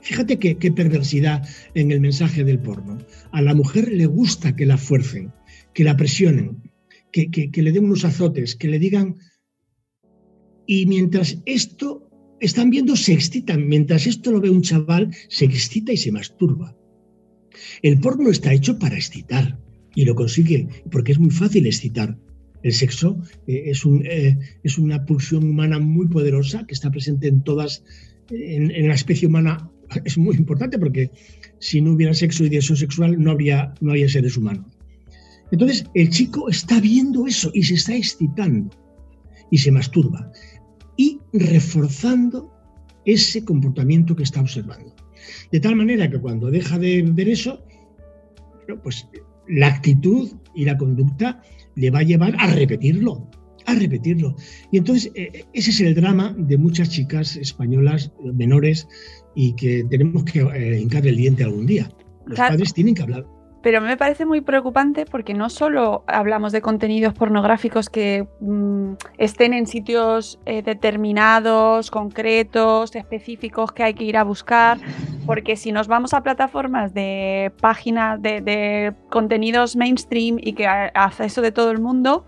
[0.00, 2.98] Fíjate qué, perversidad en el mensaje del porno.
[3.30, 5.32] A la mujer le gusta que la fuercen,
[5.74, 6.62] que la presionen,
[7.12, 9.16] que, que le den unos azotes, que le digan...
[10.66, 12.08] Y mientras esto
[12.40, 13.68] están viendo, se excitan.
[13.68, 16.76] Mientras esto lo ve un chaval, se excita y se masturba.
[17.82, 19.58] El porno está hecho para excitar
[19.94, 22.18] y lo consigue porque es muy fácil excitar.
[22.62, 27.84] El sexo eh, eh, es, una pulsión humana muy poderosa que está presente en todas,
[28.30, 29.70] en, la especie humana
[30.04, 31.10] es muy importante porque
[31.58, 34.66] si no hubiera sexo y deseo sexual no habría, no habría seres humanos.
[35.50, 38.70] Entonces el chico está viendo eso y se está excitando
[39.50, 40.32] y se masturba
[40.96, 42.50] y reforzando
[43.04, 44.94] ese comportamiento que está observando.
[45.50, 47.62] De tal manera que cuando deja de ver eso,
[48.82, 49.06] pues
[49.48, 51.42] la actitud y la conducta
[51.76, 53.28] le va a llevar a repetirlo,
[53.66, 54.34] a repetirlo.
[54.70, 58.88] Y entonces eh, ese es el drama de muchas chicas españolas menores
[59.34, 61.90] y que tenemos que eh, hincar el diente algún día.
[62.26, 63.26] Los padres tienen que hablar.
[63.62, 69.54] Pero me parece muy preocupante porque no solo hablamos de contenidos pornográficos que mm, estén
[69.54, 74.78] en sitios eh, determinados, concretos, específicos que hay que ir a buscar,
[75.26, 81.40] porque si nos vamos a plataformas de páginas de, contenidos mainstream y que hace eso
[81.40, 82.26] de todo el mundo,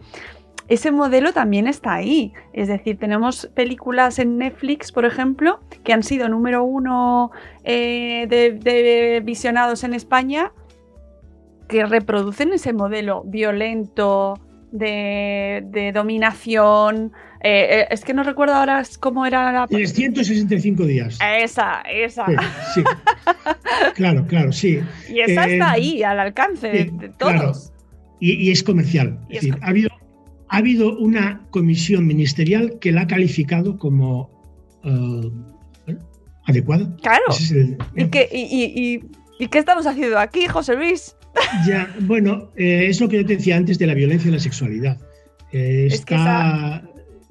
[0.68, 2.32] ese modelo también está ahí.
[2.52, 7.32] Es decir, tenemos películas en Netflix, por ejemplo, que han sido número uno
[7.64, 10.52] eh, de visionados en España
[11.74, 17.10] que reproducen ese modelo violento de, dominación.
[17.42, 19.66] Eh, eh, es que no recuerdo ahora cómo era la.
[19.66, 21.18] 365 días.
[21.20, 22.26] Esa, esa.
[22.72, 22.84] Sí,
[23.96, 24.78] claro, claro, sí.
[25.08, 27.72] Y esa está eh, ahí, al alcance de, todos.
[28.20, 29.18] Y, es comercial.
[29.30, 29.90] es decir, ha, habido,
[30.50, 34.30] ha habido una comisión ministerial que la ha calificado como
[36.46, 36.94] adecuada.
[37.02, 37.24] Claro.
[37.96, 41.16] ¿Y, qué, y, qué estamos haciendo aquí, José Luis?
[41.66, 44.40] Ya, bueno, eh, es lo que yo te decía antes de la violencia y la
[44.40, 44.98] sexualidad.
[45.52, 46.82] Eh, está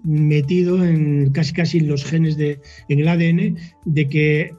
[0.04, 4.52] metido en casi casi en los genes de, en el ADN de que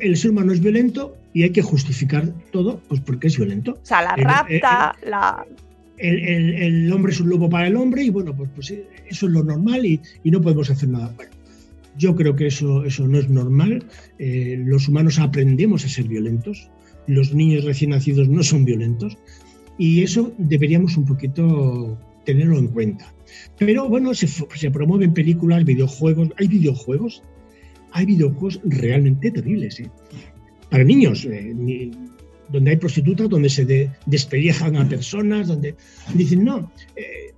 [0.00, 3.78] el ser humano es violento y hay que justificar todo, pues porque es violento.
[3.82, 5.44] O sea, la rapta, la
[6.02, 9.44] el, hombre es un lobo para el hombre y bueno, pues, pues eso es lo
[9.44, 11.12] normal y, no podemos hacer nada.
[11.16, 11.32] Bueno,
[11.96, 13.84] yo creo que eso, eso no es normal.
[14.18, 16.70] Eh, los humanos aprendemos a ser violentos
[17.06, 19.16] los niños recién nacidos no son violentos
[19.78, 23.12] y eso deberíamos un poquito tenerlo en cuenta.
[23.58, 27.22] Pero bueno, se, promueven películas, videojuegos, hay videojuegos,
[27.92, 29.90] hay videojuegos realmente terribles, ¿eh?
[30.70, 31.90] para niños, eh,
[32.50, 33.90] donde hay prostitutas, donde se de,
[34.72, 35.74] a personas, donde
[36.14, 37.32] dicen, no, eh,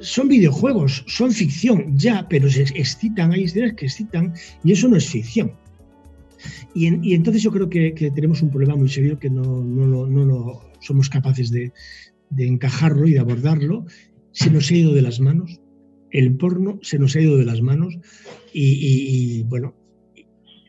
[0.00, 4.96] son videojuegos, son ficción, ya, pero se excitan, hay escenas que excitan y eso no
[4.96, 5.52] es ficción.
[6.74, 11.50] Y, entonces yo creo que, tenemos un problema muy serio que no, no, somos capaces
[11.50, 11.72] de,
[12.36, 13.86] encajarlo y de abordarlo.
[14.32, 15.60] Se nos ha ido de las manos.
[16.10, 17.96] El porno se nos ha ido de las manos.
[18.52, 19.74] Y, bueno,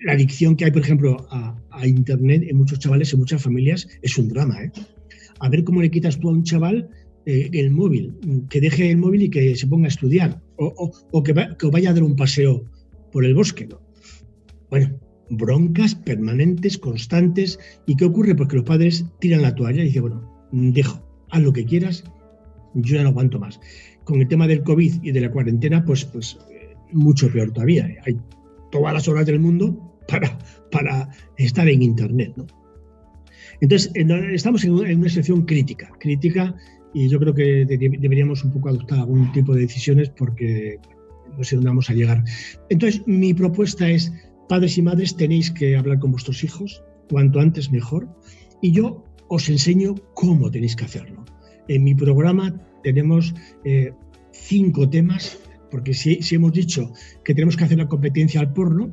[0.01, 1.53] la adicción que hay, por ejemplo, a,
[1.85, 4.63] Internet en muchos chavales, en muchas familias, es un drama.
[4.63, 4.71] ¿eh?
[5.39, 6.89] A ver cómo le quitas tú a un chaval
[7.25, 8.13] eh, el móvil,
[8.49, 11.93] que deje el móvil y que se ponga a estudiar, o, que, que, vaya a
[11.93, 12.63] dar un paseo
[13.11, 13.67] por el bosque.
[13.67, 13.81] ¿no?
[14.69, 17.59] Bueno, broncas permanentes, constantes.
[17.85, 18.35] ¿Y qué ocurre?
[18.35, 22.03] Pues que los padres tiran la toalla y dicen, bueno, dejo, haz lo que quieras,
[22.73, 23.59] yo ya no aguanto más.
[24.03, 26.38] Con el tema del COVID y de la cuarentena, pues, pues
[26.91, 27.89] mucho peor todavía.
[28.05, 28.17] Hay
[28.71, 29.75] todas las horas del mundo
[30.07, 30.38] para,
[30.71, 32.33] para estar en Internet.
[32.35, 32.45] ¿no?
[33.61, 36.55] Entonces, estamos en una situación crítica, crítica,
[36.93, 40.79] y yo creo que deberíamos un poco adoptar algún tipo de decisiones porque
[41.38, 42.23] no sé dónde vamos a llegar.
[42.69, 44.13] Entonces, mi propuesta es
[44.47, 48.08] Padres y madres tenéis que hablar con vuestros hijos, cuanto antes mejor,
[48.62, 51.25] y yo os enseño cómo tenéis que hacerlo.
[51.67, 52.53] En mi programa
[52.84, 53.91] tenemos eh,
[54.31, 55.39] cinco temas,
[55.71, 58.91] porque si, hemos dicho que tenemos que hacer la competencia al porno,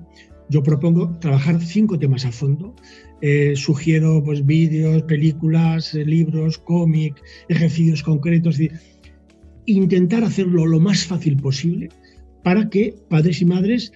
[0.48, 2.74] yo propongo trabajar cinco temas a fondo.
[3.20, 8.58] Eh, sugiero pues, vídeos, películas, eh, libros, cómics, ejercicios concretos,
[9.66, 11.90] intentar hacerlo lo más fácil posible
[12.42, 13.92] para que padres y madres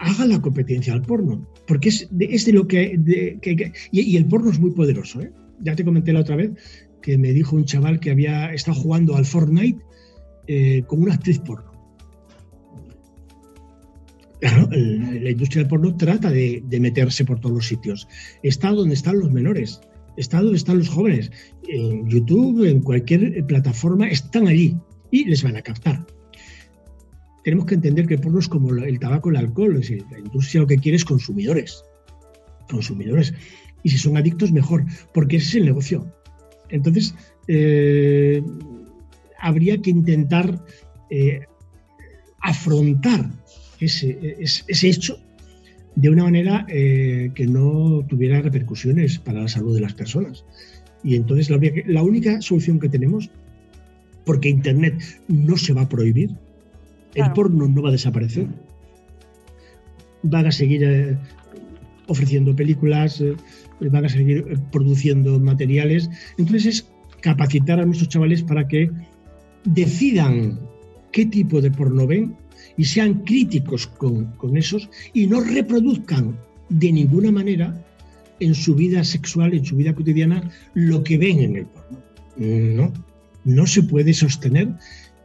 [0.00, 2.98] haga la competencia al porno, porque es de, lo que...
[3.92, 5.20] y, el porno es muy poderoso.
[5.20, 5.30] ¿eh?
[5.60, 6.52] Ya te comenté la otra vez
[7.02, 9.78] que me dijo un chaval que había estado jugando al Fortnite
[10.46, 11.70] eh, con una actriz porno.
[14.40, 18.08] Claro, la industria del porno trata de, meterse por todos los sitios.
[18.42, 19.82] Está donde están los menores,
[20.16, 21.30] está donde están los jóvenes.
[21.68, 24.78] En YouTube, en cualquier plataforma, están allí
[25.10, 26.06] y les van a captar
[27.44, 29.80] tenemos que entender que el porno es como el tabaco, el alcohol,
[30.10, 31.82] la industria lo que quiere es consumidores.
[32.68, 33.34] consumidores.
[33.82, 36.06] Y si son adictos, mejor, porque ese es el negocio.
[36.68, 37.14] Entonces,
[37.48, 38.42] eh,
[39.38, 40.64] habría que intentar
[41.08, 41.40] eh,
[42.40, 43.30] afrontar
[43.80, 45.18] ese, ese, hecho
[45.96, 50.44] de una manera eh, que no tuviera repercusiones para la salud de las personas.
[51.02, 53.30] Y entonces la, la, única solución que tenemos,
[54.26, 56.30] porque Internet no se va a prohibir,
[57.14, 58.46] el porno no va a desaparecer,
[60.22, 61.18] van a seguir
[62.06, 63.22] ofreciendo películas,
[63.80, 66.10] van a seguir produciendo materiales.
[66.38, 66.88] Entonces es
[67.20, 68.90] capacitar a nuestros chavales para que
[69.64, 70.58] decidan
[71.12, 72.36] qué tipo de porno ven
[72.76, 76.36] y sean críticos con, esos y no reproduzcan
[76.68, 77.84] de ninguna manera
[78.40, 81.98] en su vida sexual, en su vida cotidiana, lo que ven en el porno.
[82.36, 82.92] No,
[83.44, 84.68] no se puede sostener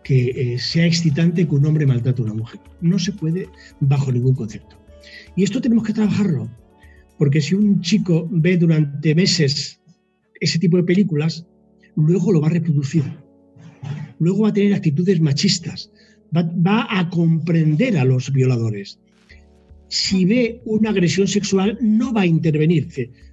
[0.05, 2.61] que eh, sea excitante que un hombre maltrate a una mujer.
[2.79, 3.49] No se puede
[3.79, 4.77] bajo ningún concepto.
[5.35, 6.47] Y esto tenemos que trabajarlo,
[7.17, 9.81] porque si un chico ve durante meses
[10.39, 11.47] ese tipo de películas,
[11.95, 13.03] luego lo va a reproducir.
[14.19, 15.91] Luego va a tener actitudes machistas,
[16.33, 18.99] va, a comprender a los violadores.
[19.87, 22.87] Si ve una agresión sexual, no va a intervenir.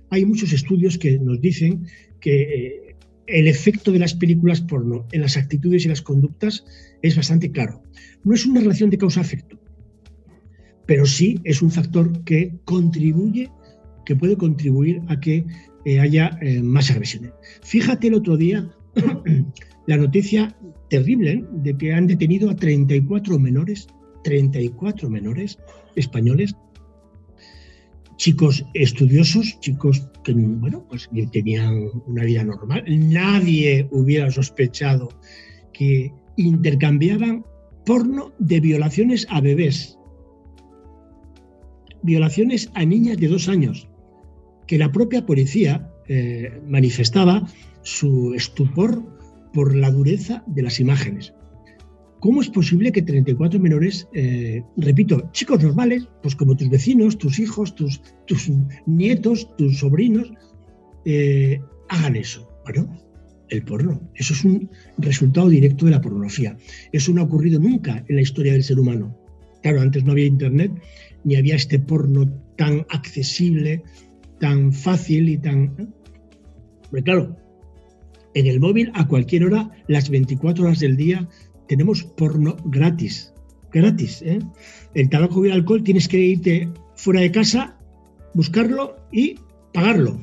[0.08, 1.86] Hay muchos estudios que nos dicen
[2.18, 2.91] que eh,
[3.26, 6.64] el efecto de las películas porno en las actitudes y las conductas
[7.02, 7.82] es bastante claro.
[8.24, 9.58] No es una relación de causa-efecto,
[10.86, 13.50] pero sí es un factor que contribuye,
[14.04, 15.44] que puede contribuir a que
[15.84, 17.32] eh, haya eh, más agresiones.
[17.62, 18.70] Fíjate el otro día
[19.86, 20.56] la noticia
[20.90, 23.88] terrible de que han detenido a 34 menores,
[24.24, 25.58] 34 menores
[25.96, 26.54] españoles,
[28.22, 32.84] chicos estudiosos, chicos que bueno, pues tenían una vida normal.
[32.86, 35.08] Nadie hubiera sospechado
[35.72, 37.44] que intercambiaban
[37.84, 39.98] porno de violaciones a bebés,
[42.04, 43.88] violaciones a niñas de dos años,
[44.68, 47.48] que la propia policía eh, manifestaba
[47.82, 49.02] su estupor
[49.52, 51.34] por la dureza de las imágenes.
[52.22, 57.40] ¿Cómo es posible que 34 menores, eh, repito, chicos normales, pues como tus vecinos, tus
[57.40, 58.00] hijos, tus,
[58.86, 60.32] nietos, tus sobrinos,
[61.04, 62.48] eh, hagan eso?
[62.62, 62.96] Bueno,
[63.48, 64.08] el porno.
[64.14, 66.56] Eso es un resultado directo de la pornografía.
[66.92, 69.18] Eso no ha ocurrido nunca en la historia del ser humano.
[69.60, 70.70] Claro, antes no había internet,
[71.24, 73.82] ni había este porno tan accesible,
[74.38, 75.92] tan fácil y tan...
[76.88, 77.36] Pero claro,
[78.34, 81.28] en el móvil a cualquier hora, las 24 horas del día,
[81.72, 83.32] tenemos porno gratis.
[83.72, 84.20] Gratis.
[84.20, 84.40] ¿eh?
[84.92, 87.78] El tabaco y el alcohol tienes que irte fuera de casa,
[88.34, 89.36] buscarlo y
[89.72, 90.20] pagarlo.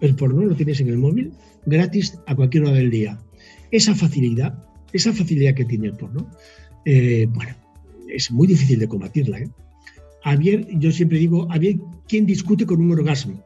[0.00, 1.30] El porno lo tienes en el móvil
[1.66, 3.16] gratis a cualquier hora del día.
[3.70, 4.58] Esa facilidad,
[4.92, 6.28] esa facilidad que tiene el porno,
[6.84, 7.54] eh, bueno,
[8.08, 9.38] es muy difícil de combatirla.
[9.38, 10.66] ¿eh?
[10.80, 11.76] yo siempre digo, había
[12.08, 13.40] quien discute con un orgasmo.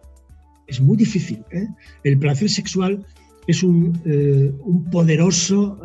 [0.67, 1.45] Es muy difícil.
[1.51, 1.69] ¿eh?
[2.03, 3.05] El placer sexual
[3.47, 3.93] es un,
[4.91, 5.79] poderoso.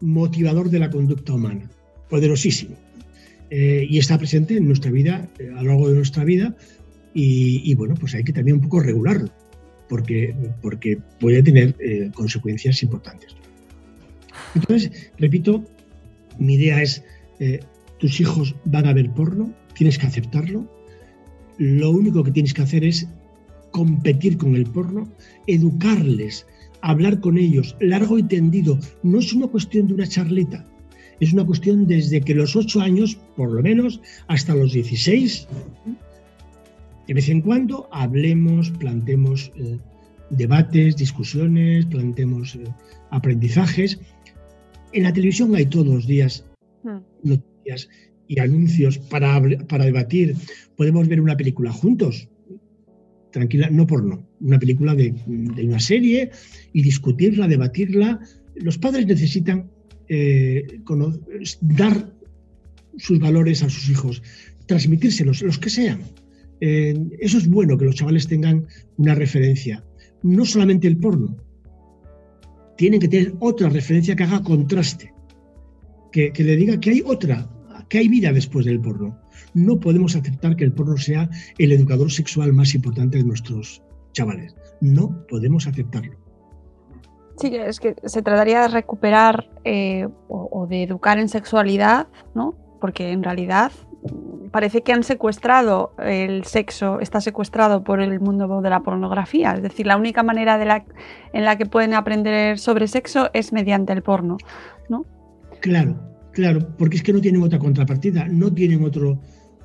[0.00, 1.70] Motivador de la conducta humana,
[2.08, 2.76] poderosísimo.
[3.50, 6.56] Eh, y está presente en nuestra vida, a lo largo de nuestra vida,
[7.12, 9.30] y, bueno, pues hay que también un poco regularlo,
[9.88, 10.32] porque,
[10.62, 11.74] porque puede tener
[12.14, 13.34] consecuencias importantes.
[14.54, 15.64] Entonces, repito,
[16.38, 17.02] mi idea es,
[17.98, 20.70] tus hijos van a ver porno, tienes que aceptarlo,
[21.58, 23.06] lo único que tienes que hacer es
[23.70, 25.12] competir con el porno,
[25.46, 26.46] educarles
[26.82, 28.78] hablar con ellos largo y tendido.
[29.02, 30.64] No es una cuestión de una charleta,
[31.20, 35.46] es una cuestión desde que los ocho años, por lo menos, hasta los 16.
[37.06, 39.78] De vez en cuando hablemos, plantemos eh,
[40.30, 42.64] debates, discusiones, plantemos eh,
[43.10, 44.00] aprendizajes.
[44.92, 46.46] En la televisión hay todos los días
[46.84, 46.98] hmm.
[47.22, 47.88] noticias
[48.26, 50.36] y anuncios para, para debatir.
[50.76, 52.29] Podemos ver una película juntos,
[53.30, 56.30] tranquila, no porno, una película de, una serie
[56.72, 58.20] y discutirla, debatirla.
[58.56, 59.70] Los padres necesitan
[60.08, 60.80] eh,
[61.60, 62.12] dar
[62.98, 64.22] sus valores a sus hijos,
[64.66, 66.00] transmitírselos, los que sean.
[66.60, 68.66] Eh, eso es bueno que los chavales tengan
[68.96, 69.84] una referencia,
[70.22, 71.36] no solamente el porno,
[72.76, 75.12] tienen que tener otra referencia que haga contraste,
[76.12, 77.48] que, que le diga que hay otra,
[77.90, 79.18] que hay vida después del porno
[79.54, 81.28] no podemos aceptar que el porno sea
[81.58, 83.82] el educador sexual más importante de nuestros
[84.12, 84.56] chavales.
[84.80, 86.14] No podemos aceptarlo.
[87.36, 92.54] Sí, es que se trataría de recuperar eh, o, de educar en sexualidad, ¿no?
[92.80, 93.72] Porque en realidad
[94.50, 99.52] parece que han secuestrado el sexo, está secuestrado por el mundo de la pornografía.
[99.52, 100.84] Es decir, la única manera de la,
[101.32, 104.36] en la que pueden aprender sobre sexo es mediante el porno,
[104.88, 105.06] ¿no?
[105.60, 109.20] Claro, claro, porque es que no tienen otra contrapartida, no tienen otro,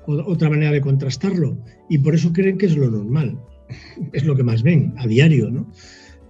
[0.07, 1.57] otra manera de contrastarlo
[1.89, 3.37] y por eso creen que es lo normal.
[4.13, 5.49] es lo que más ven a diario.
[5.49, 5.71] ¿no?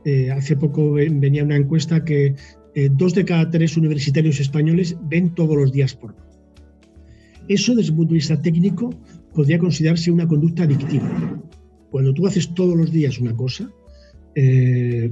[0.04, 2.36] Eh, hace poco venía una encuesta que
[2.76, 6.24] eh, dos de cada tres universitarios españoles ven todos los días porno.
[7.48, 8.90] Eso desde el punto de vista técnico
[9.34, 11.42] podría considerarse una conducta adictiva.
[11.92, 13.70] Cuando tú haces todos los días una cosa,
[14.34, 15.12] eh,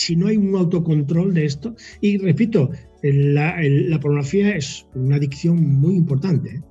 [0.00, 2.70] si no hay un autocontrol de esto, y repito,
[3.02, 3.56] la,
[4.00, 6.62] pornografía es una adicción muy importante, ¿eh?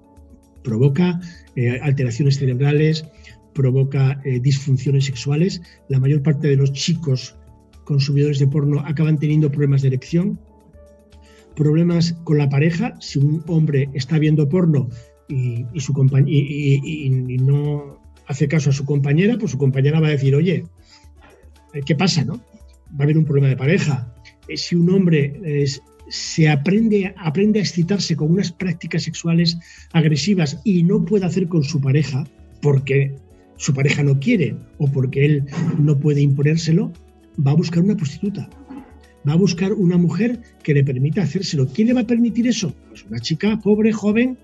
[0.63, 1.19] provoca
[1.55, 3.05] eh, alteraciones cerebrales,
[3.53, 5.61] provoca disfunciones sexuales.
[5.89, 7.35] La mayor parte de los chicos
[7.83, 10.39] consumidores de porno acaban teniendo problemas de erección,
[11.55, 12.93] problemas con la pareja.
[12.99, 14.89] Si un hombre está viendo porno
[15.27, 15.65] y,
[17.41, 20.65] no hace caso a su compañera, pues su compañera va a decir, oye,
[21.85, 22.23] ¿qué pasa?
[22.23, 22.39] No?
[22.93, 24.13] Va a haber un problema de pareja.
[24.47, 25.65] Eh, si un hombre
[26.09, 29.57] se aprende, aprende a excitarse con unas prácticas sexuales
[29.93, 32.25] agresivas y no puede hacer con su pareja
[32.61, 33.15] porque
[33.57, 35.45] su pareja no quiere o porque él
[35.77, 36.91] no puede imponérselo,
[37.45, 38.49] va a buscar una prostituta
[39.27, 41.67] va a buscar una mujer que le permita hacérselo.
[41.67, 42.73] ¿Quién le va a permitir eso?
[42.87, 44.37] Pues una chica pobre, joven,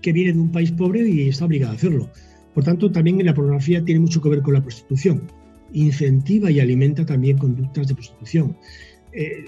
[0.00, 2.10] que viene de un país pobre y está obligada a hacerlo.
[2.54, 5.22] Por tanto, también la pornografía tiene mucho que ver con la prostitución.
[5.74, 8.56] Incentiva y alimenta también conductas de prostitución.
[9.12, 9.44] Eh,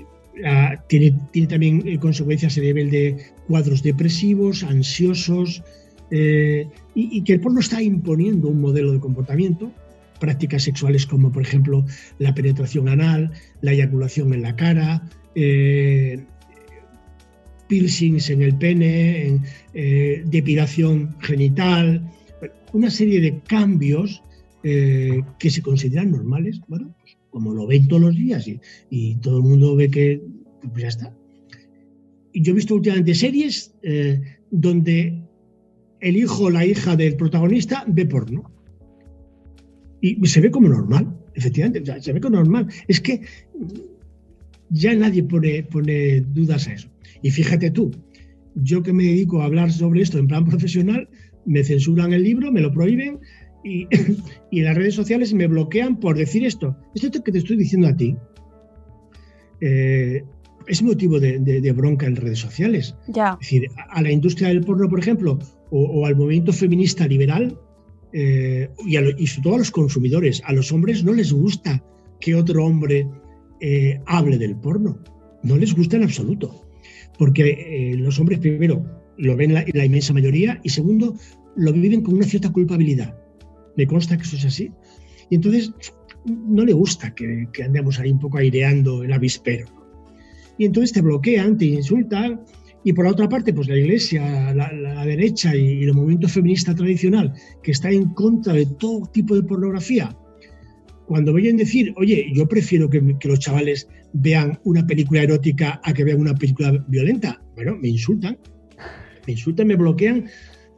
[0.89, 1.17] tiene,
[1.49, 3.17] también eh, consecuencias a nivel de
[3.49, 5.63] cuadros depresivos, ansiosos,
[6.11, 9.73] eh, y, que el porno está imponiendo un modelo de comportamiento
[10.21, 11.85] prácticas sexuales como por ejemplo
[12.19, 15.03] la penetración anal, la eyaculación en la cara,
[17.69, 19.41] piercings en el pene,
[19.75, 22.03] eh, depilación genital,
[22.73, 24.23] una serie de cambios
[24.63, 28.47] eh, que se consideran normales, bueno, pues como lo ven todos los días
[28.91, 30.23] y, todo el mundo ve que
[30.63, 31.17] pues ya está.
[32.33, 33.75] Y yo he visto últimamente series
[34.51, 35.23] donde
[36.01, 38.51] el hijo o la hija del protagonista ve porno
[40.01, 42.69] y se ve como normal, efectivamente, se ve como normal.
[42.87, 43.23] Es que
[44.71, 46.89] ya nadie pone, pone dudas a eso.
[47.23, 47.91] Y fíjate tú,
[48.55, 51.09] yo que me dedico a hablar sobre esto en plan profesional,
[51.45, 53.21] me censuran el libro, me lo prohíben
[53.67, 53.89] y,
[54.51, 56.77] y las redes sociales me bloquean por decir esto.
[56.95, 58.17] Esto que te estoy diciendo a ti
[59.61, 60.25] eh,
[60.67, 62.97] es motivo de, bronca en redes sociales.
[63.09, 63.39] Ya.
[63.41, 65.39] Es decir, a la industria del porno, por ejemplo,
[65.71, 67.57] o al movimiento feminista liberal,
[68.13, 71.85] eh, y, a sobre todo a los consumidores, a los hombres no les gusta
[72.21, 73.07] que otro hombre
[73.61, 74.99] eh, hable del porno,
[75.43, 76.67] no les gusta en absoluto,
[77.19, 78.85] porque los hombres primero
[79.19, 81.15] lo ven la, la, inmensa mayoría y segundo
[81.57, 83.17] lo viven con una cierta culpabilidad.
[83.77, 84.71] Me consta que eso es así.
[85.31, 85.73] Y entonces
[86.25, 89.67] no le gusta que, que andemos ahí un poco aireando el avispero.
[90.59, 92.41] Y entonces te bloquean, te insultan,
[92.87, 97.33] y por la otra parte, pues la Iglesia, la, derecha y, el movimiento feminista tradicional,
[97.61, 100.17] que está en contra de todo tipo de pornografía,
[101.07, 106.05] cuando a decir, oye, yo prefiero que, los chavales vean una película erótica a que
[106.05, 108.39] vean una película violenta, bueno, me insultan,
[109.27, 110.27] me insultan, me bloquean,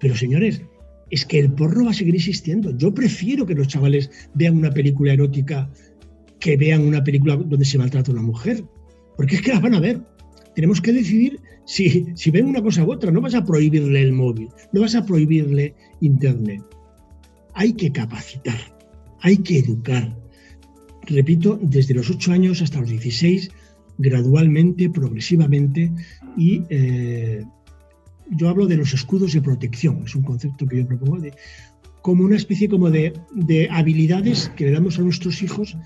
[0.01, 0.63] pero señores,
[1.11, 2.77] es que el porno va a seguir existiendo.
[2.77, 5.71] Yo prefiero que los chavales vean una película erótica
[6.41, 8.65] que vean una película donde se maltrata a una mujer,
[9.17, 10.01] porque es que las van a ver.
[10.55, 14.13] Tenemos que decidir si, si ven una cosa u otra, no vas a prohibirle el
[14.13, 16.63] móvil, no vas a prohibirle Internet.
[17.55, 18.59] Hay que capacitar,
[19.21, 20.17] hay que educar.
[21.07, 23.51] Repito, desde los 8 años hasta los 16,
[23.99, 25.91] gradualmente, progresivamente,
[26.37, 27.45] y eh,
[28.31, 31.33] yo hablo de los escudos de protección, es un concepto que yo propongo, de,
[32.03, 35.77] como una especie como de, de habilidades que le damos a nuestros hijos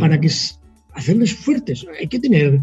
[0.00, 0.30] para que
[0.92, 1.86] hacerles fuertes.
[2.00, 2.60] Hay que tener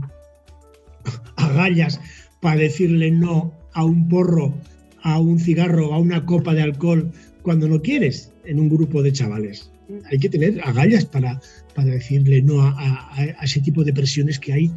[1.36, 2.00] agallas
[2.40, 4.54] para decirle no a un porro,
[5.02, 7.12] a un cigarro, a una copa de alcohol
[7.42, 9.72] cuando no quieres en un grupo de chavales.
[10.10, 11.40] Hay que tener agallas para,
[11.76, 13.10] para decirle no a,
[13.44, 14.72] ese tipo de presiones que hay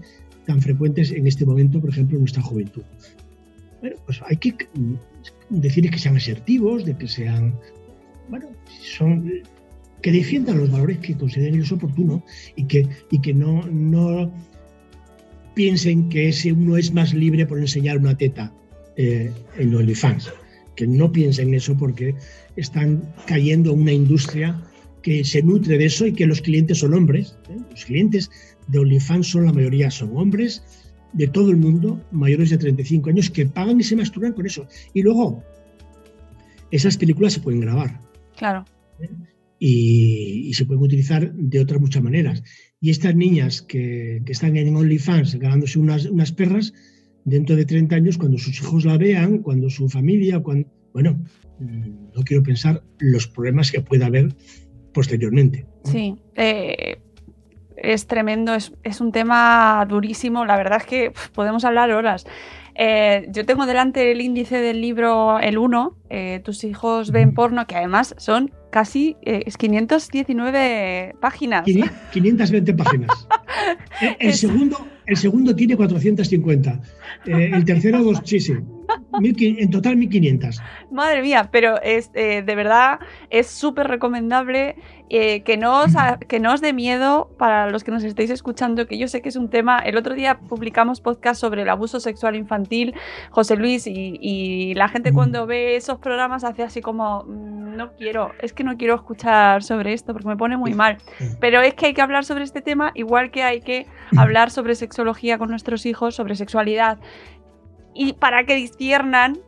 [0.46, 2.82] tan frecuentes en este momento, por ejemplo, en nuestra juventud.
[3.80, 4.54] Bueno, pues hay que
[5.50, 7.54] decirles que sean asertivos, de que sean,
[8.28, 8.48] bueno,
[8.82, 9.30] son,
[10.02, 12.22] que defiendan los valores que consideren ellos oportunos
[12.56, 14.32] y que, y que no, no
[15.54, 18.52] piensen que ese uno es más libre por enseñar una teta
[18.96, 20.32] eh, en OnlyFans.
[20.76, 22.14] Que no piensen eso porque
[22.56, 24.60] están cayendo en una industria
[25.02, 27.36] que se nutre de eso y que los clientes son hombres.
[27.48, 27.56] ¿eh?
[27.70, 28.30] Los clientes
[28.68, 30.62] de OnlyFans son la mayoría, son hombres
[31.12, 34.66] de todo el mundo, mayores de 35 años, que pagan y se masturban con eso.
[34.94, 35.42] Y luego,
[36.70, 38.00] esas películas se pueden grabar.
[38.36, 38.64] Claro.
[39.00, 39.08] ¿Eh?
[39.60, 42.44] Y, y, se pueden utilizar de otras muchas maneras.
[42.80, 46.72] Y estas niñas que, están en OnlyFans ganándose unas, unas perras,
[47.24, 51.18] dentro de 30 años, cuando sus hijos la vean, cuando su familia, cuando, bueno,
[51.58, 54.34] mm, no quiero pensar los problemas que pueda haber
[54.94, 55.66] posteriormente.
[55.84, 56.98] Sí, eh,
[57.82, 62.26] es tremendo, es, es, un tema durísimo, la verdad es que podemos hablar horas.
[62.80, 67.66] Eh, yo tengo delante el índice del libro El 1, eh, Tus hijos ven porno,
[67.66, 71.64] que además son casi eh, 519 páginas.
[72.12, 73.26] 520 páginas.
[74.00, 76.80] el, el segundo, el segundo tiene 450.
[77.26, 78.54] Eh, el tercero, dos, sí, sí
[79.22, 80.62] en total 1500.
[80.90, 82.98] Madre mía, pero es, eh, de verdad
[83.30, 84.76] es súper recomendable
[85.10, 85.92] eh, que, no os,
[86.28, 89.30] que no os dé miedo para los que nos estéis escuchando, que yo sé que
[89.30, 89.78] es un tema.
[89.78, 92.94] El otro día publicamos podcast sobre el abuso sexual infantil,
[93.30, 98.32] José Luis, y, la gente cuando ve esos programas hace así como, mm, no quiero,
[98.40, 100.98] es que no quiero escuchar sobre esto porque me pone muy mal.
[101.40, 103.86] Pero es que hay que hablar sobre este tema, igual que hay que
[104.16, 106.98] hablar sobre sexología con nuestros hijos, sobre sexualidad
[107.98, 109.38] y para que disciernan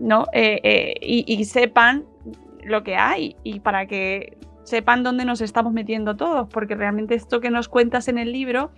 [0.00, 0.26] ¿no?
[0.32, 2.04] Eh, eh, y, sepan
[2.62, 7.40] lo que hay y para que sepan dónde nos estamos metiendo todos, porque realmente esto
[7.40, 8.70] que nos cuentas en el libro,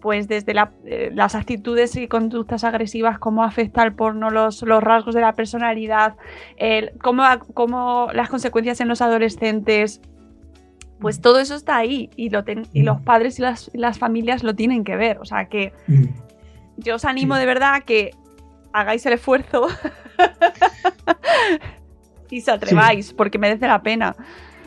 [0.00, 0.54] pues desde
[0.84, 5.34] eh, las actitudes y conductas agresivas, cómo afecta el porno, los, los rasgos de la
[5.34, 6.14] personalidad,
[6.56, 7.24] el, cómo,
[7.54, 10.00] cómo, las consecuencias en los adolescentes,
[11.00, 14.54] pues todo eso está ahí y, lo y los padres y las, las, familias lo
[14.54, 15.18] tienen que ver.
[15.18, 15.72] O sea que
[16.76, 18.12] yo os animo de verdad a que
[18.72, 19.68] hagáis el esfuerzo
[22.30, 24.16] y se atreváis, porque merece la pena.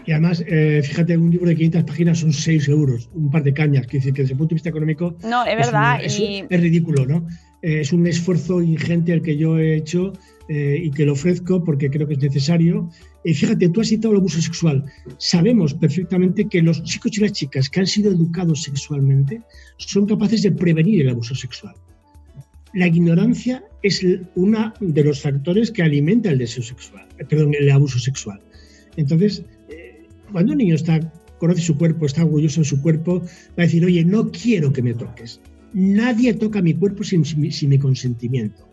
[0.05, 3.53] Y además, eh, fíjate, un libro de 500 páginas son 6 euros, un par de
[3.53, 5.15] cañas, que, que desde el punto de vista económico...
[5.23, 5.99] No, es verdad.
[6.03, 7.27] Es, ridículo, ¿no?
[7.63, 10.13] Eh, es un esfuerzo ingente el que yo he hecho
[10.47, 12.87] eh, y que lo ofrezco porque creo que es necesario.
[13.23, 14.85] Y fíjate, tú has citado el abuso sexual.
[15.17, 19.41] Sabemos perfectamente que los chicos y las chicas que han sido educados sexualmente
[19.77, 21.73] son capaces de prevenir el abuso sexual
[22.75, 24.05] la ignorancia es
[24.35, 28.39] uno de los factores que alimenta el deseo sexual, eh, perdón, el abuso sexual.
[28.97, 30.99] Entonces, eh, cuando un niño está,
[31.39, 34.81] conoce su cuerpo, está orgulloso de su cuerpo, va a decir, oye, no quiero que
[34.81, 35.39] me toques.
[35.73, 38.67] Nadie toca mi cuerpo sin, mi consentimiento,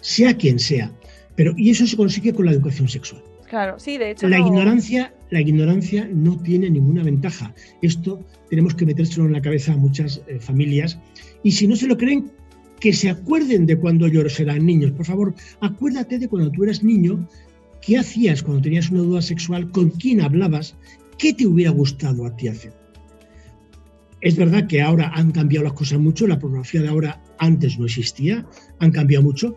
[0.00, 0.92] sea quien sea.
[1.36, 3.22] Pero, y eso se consigue con la educación sexual.
[3.48, 4.28] Claro, sí, de hecho.
[4.28, 7.54] La, ignorancia, la ignorancia no tiene ninguna ventaja.
[7.82, 10.98] Esto tenemos que metérselo en la cabeza a muchas eh, familias.
[11.42, 12.30] Y si no se lo creen,
[12.80, 14.92] que se acuerden de cuando ellos eran niños.
[14.92, 17.28] Por favor, acuérdate de cuando tú eras niño,
[17.82, 20.76] qué hacías cuando tenías una duda sexual, con quién hablabas,
[21.18, 22.72] qué te hubiera gustado a ti hacer.
[24.20, 27.86] Es verdad que ahora han cambiado las cosas mucho, la pornografía de ahora antes no
[27.86, 28.44] existía,
[28.80, 29.56] han cambiado mucho,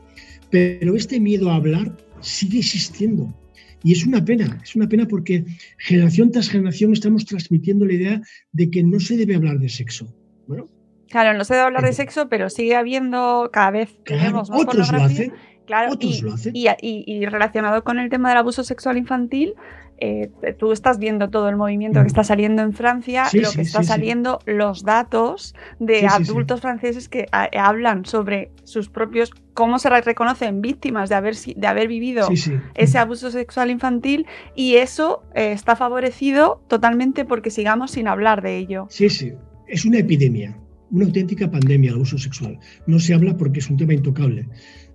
[0.51, 3.35] pero este miedo a hablar sigue existiendo.
[3.83, 5.45] Y es una pena, es una pena porque
[5.79, 10.13] generación tras generación estamos transmitiendo la idea de que no se debe hablar de sexo.
[10.47, 10.69] Bueno,
[11.11, 14.87] Claro, no se debe hablar de sexo, pero sigue habiendo cada vez tenemos más otros
[14.87, 14.99] pornografía.
[14.99, 15.33] Lo hacen,
[15.65, 16.53] claro, otros y, lo hacen.
[16.55, 19.55] Y, relacionado con el tema del abuso sexual infantil,
[19.97, 23.83] eh, tú estás viendo todo el movimiento que está saliendo en Francia, lo que está
[23.83, 31.09] saliendo, los datos de adultos franceses que hablan sobre sus propios, cómo se reconocen víctimas
[31.09, 32.29] de haber, de haber vivido
[32.73, 38.57] ese abuso sexual infantil y eso eh, está favorecido totalmente porque sigamos sin hablar de
[38.57, 38.87] ello.
[38.89, 39.33] Sí, sí,
[39.67, 40.57] es una epidemia
[40.91, 42.59] una auténtica pandemia el abuso sexual.
[42.85, 44.47] No se habla porque es un tema intocable.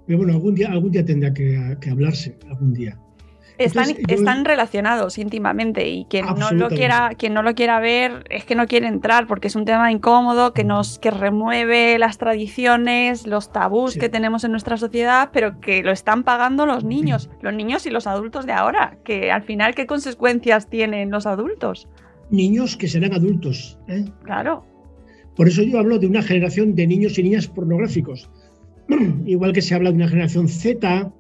[0.07, 2.99] Pero bueno, algún día, algún día tendrá que, hablarse, algún día.
[3.59, 8.45] Están, están, relacionados íntimamente y quien no, lo quiera, quien no lo quiera ver es
[8.45, 13.27] que no quiere entrar porque es un tema incómodo que nos que remueve las tradiciones,
[13.27, 17.55] los tabús que tenemos en nuestra sociedad, pero que lo están pagando los niños, los
[17.55, 21.89] niños y los adultos de ahora, que al final qué consecuencias tienen los adultos.
[22.29, 23.79] Niños que serán adultos.
[23.89, 24.05] ¿eh?
[24.25, 24.67] Claro.
[25.37, 28.29] Por eso yo hablo de una generación de niños y niñas pornográficos.
[29.27, 31.13] Igual que se habla de una generación Z,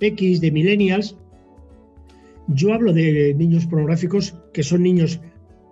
[0.00, 1.16] X, de millennials,
[2.48, 5.20] yo hablo de niños pornográficos que son niños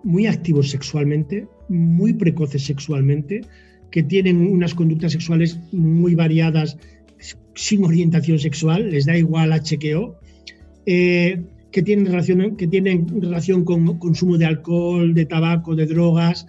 [0.03, 3.41] muy activos sexualmente, muy precoces sexualmente,
[3.91, 6.77] que tienen unas conductas sexuales muy variadas
[7.55, 10.15] sin orientación sexual, les da igual a chequeo,
[10.85, 11.41] eh,
[11.71, 16.47] que, tienen relación, que tienen relación con consumo de alcohol, de tabaco, de drogas,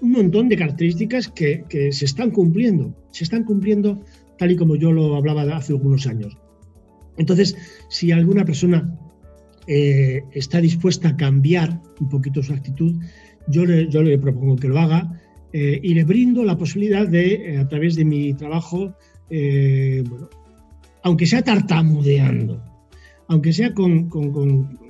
[0.00, 4.02] un montón de características que, se están cumpliendo, se están cumpliendo
[4.38, 6.36] tal y como yo lo hablaba hace algunos años.
[7.16, 7.56] Entonces,
[7.88, 8.98] si alguna persona
[9.66, 12.96] eh, está dispuesta a cambiar un poquito su actitud,
[13.48, 15.18] yo le, yo le propongo que lo haga
[15.52, 18.94] eh, y le brindo la posibilidad de, eh, a través de mi trabajo,
[19.30, 20.28] bueno,
[21.02, 22.62] aunque sea tartamudeando,
[23.28, 24.08] aunque sea con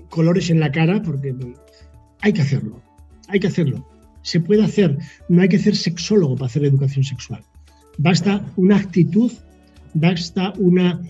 [0.08, 1.34] colores en la cara, porque
[2.20, 2.82] hay que hacerlo,
[3.28, 3.86] hay que hacerlo
[4.26, 4.98] se puede hacer.
[5.28, 7.42] No hay que ser sexólogo para hacer educación sexual.
[7.96, 9.30] Basta una actitud,
[9.94, 11.00] basta una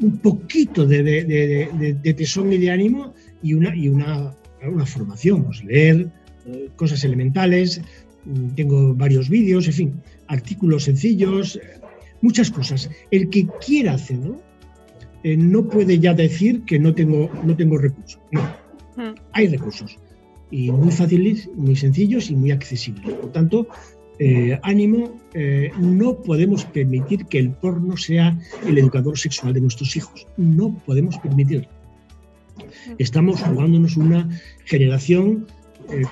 [0.00, 3.14] un poquito de, de, tesón y de ánimo
[3.44, 4.34] y una, y una,
[4.66, 6.10] una formación, pues leer
[6.46, 7.80] eh, cosas elementales,
[8.24, 11.60] mm, tengo varios vídeos, en fin, artículos sencillos,
[12.22, 12.90] muchas cosas.
[13.12, 14.42] El que quiera hacerlo
[15.22, 18.20] eh, no puede ya decir que no tengo, no tengo recursos.
[18.32, 18.42] No,
[18.96, 19.14] hmm.
[19.32, 19.96] hay recursos.
[20.52, 23.12] Y muy fáciles, muy sencillos y muy accesibles.
[23.14, 23.66] Por tanto,
[24.20, 29.96] eh, ánimo, eh, no podemos permitir que el porno sea el educador sexual de nuestros
[29.96, 30.28] hijos.
[30.36, 31.66] No podemos permitirlo.
[32.98, 34.28] Estamos jugándonos una
[34.66, 35.48] generación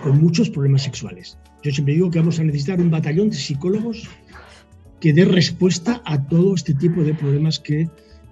[0.03, 1.39] con muchos problemas sexuales.
[1.63, 4.09] Yo siempre digo que vamos a necesitar un batallón de psicólogos
[5.01, 7.89] que dé respuesta a todo este tipo de problemas que,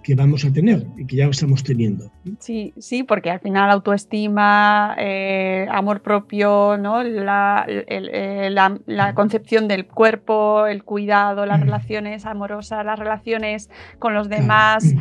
[0.08, 2.10] que vamos a tener y que ya estamos teniendo.
[2.38, 7.02] Sí, sí, porque al final autoestima, eh, amor propio, ¿no?
[7.02, 11.64] La, eh, la, la, concepción del cuerpo, el cuidado, las mm.
[11.64, 14.94] relaciones amorosas, las relaciones con los demás.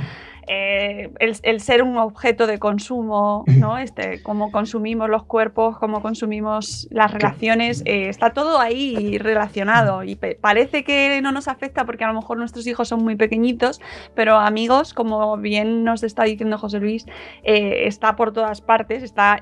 [0.48, 3.78] Eh, el, ser un objeto de consumo, ¿no?
[3.78, 10.16] Este, cómo consumimos los cuerpos, cómo consumimos las relaciones, eh, está todo ahí relacionado y
[10.16, 13.82] parece que no nos afecta porque a lo mejor nuestros hijos son muy pequeñitos,
[14.16, 17.06] pero amigos, como bien nos está diciendo José Luis,
[17.44, 19.40] eh, está por todas partes, está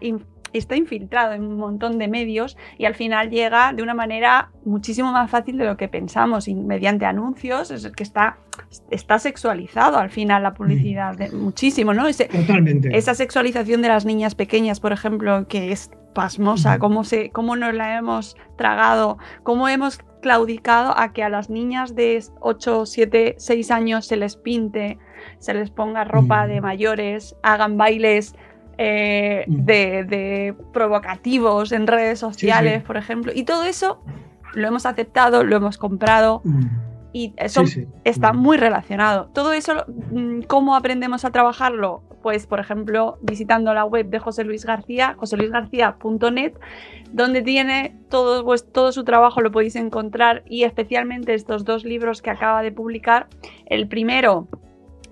[0.58, 5.12] está infiltrado en un montón de medios y al final llega de una manera muchísimo
[5.12, 8.38] más fácil de lo que pensamos y mediante anuncios es el que está,
[8.90, 11.36] está sexualizado al final la publicidad mm.
[11.36, 12.06] muchísimo, ¿no?
[12.12, 12.96] Totalmente.
[12.96, 17.74] Esa sexualización de las niñas pequeñas, por ejemplo, que es pasmosa, cómo, se, cómo nos
[17.74, 23.72] la hemos tragado, cómo hemos claudicado a que a las niñas de 8, 7, 6
[23.72, 24.98] años se les pinte,
[25.38, 28.34] se les ponga ropa de mayores, hagan bailes
[28.78, 29.66] eh, mm.
[29.66, 33.32] de, provocativos en redes sociales, por ejemplo.
[33.34, 34.02] Y todo eso
[34.54, 36.42] lo hemos aceptado, lo hemos comprado.
[36.44, 36.66] Mm.
[37.14, 37.64] Y eso
[38.04, 38.38] está mm.
[38.38, 39.30] muy relacionado.
[39.34, 39.86] Todo eso,
[40.48, 42.04] ¿cómo aprendemos a trabajarlo?
[42.22, 46.54] Pues, por ejemplo, visitando la web de José Luis García, joseluisgarcía.net,
[47.14, 52.22] donde tiene todo, pues, todo su trabajo, lo podéis encontrar, y especialmente estos dos libros
[52.22, 53.28] que acaba de publicar.
[53.68, 54.48] El primero,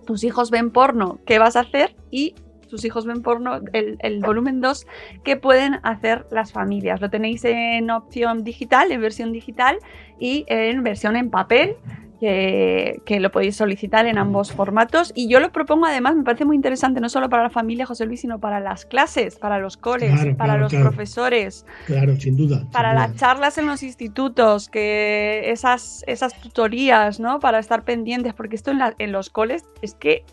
[0.05, 1.95] tus hijos ven porno, ¿qué vas a hacer?
[2.11, 2.35] Y
[2.73, 4.87] sus hijos ven porno, el, volumen 2,
[5.23, 7.01] que pueden hacer las familias.
[7.01, 9.77] Lo tenéis en opción digital, en versión digital
[10.19, 11.75] y en versión en papel.
[12.19, 15.11] Que, lo podéis solicitar en ambos formatos.
[15.13, 18.05] Y yo lo propongo además, me parece muy interesante, no solo para la familia José
[18.05, 21.65] Luis, sino para las clases, para los coles, para los profesores.
[21.85, 22.65] Claro, sin duda.
[22.71, 27.41] Para las charlas en los institutos, que esas, esas tutorías, ¿no?
[27.41, 30.23] Para estar pendientes, porque esto en, en los coles es que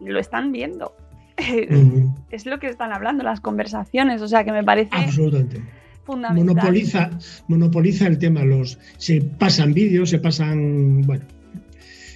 [0.00, 0.94] lo están viendo.
[2.30, 5.60] Es lo que están hablando, las conversaciones, o sea que me parece Absolutamente.
[6.04, 6.54] fundamental.
[6.54, 7.10] Monopoliza,
[7.48, 11.24] monopoliza el tema, los se pasan vídeos, se pasan, bueno.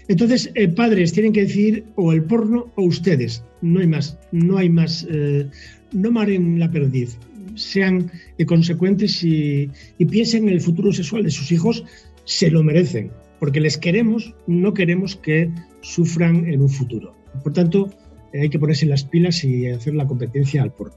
[0.09, 4.57] Entonces, eh, padres tienen que decir o el porno o ustedes, no hay más, no
[4.57, 5.47] hay más, eh,
[5.93, 7.19] no maren la perdiz,
[7.57, 8.11] sean
[8.47, 11.85] consecuentes y, y piensen en el futuro sexual de sus hijos,
[12.25, 15.51] se lo merecen, porque les queremos, no queremos que
[15.83, 17.15] sufran en un futuro.
[17.43, 17.91] Por tanto,
[18.33, 20.95] hay que ponerse las pilas y hacer la competencia al porno.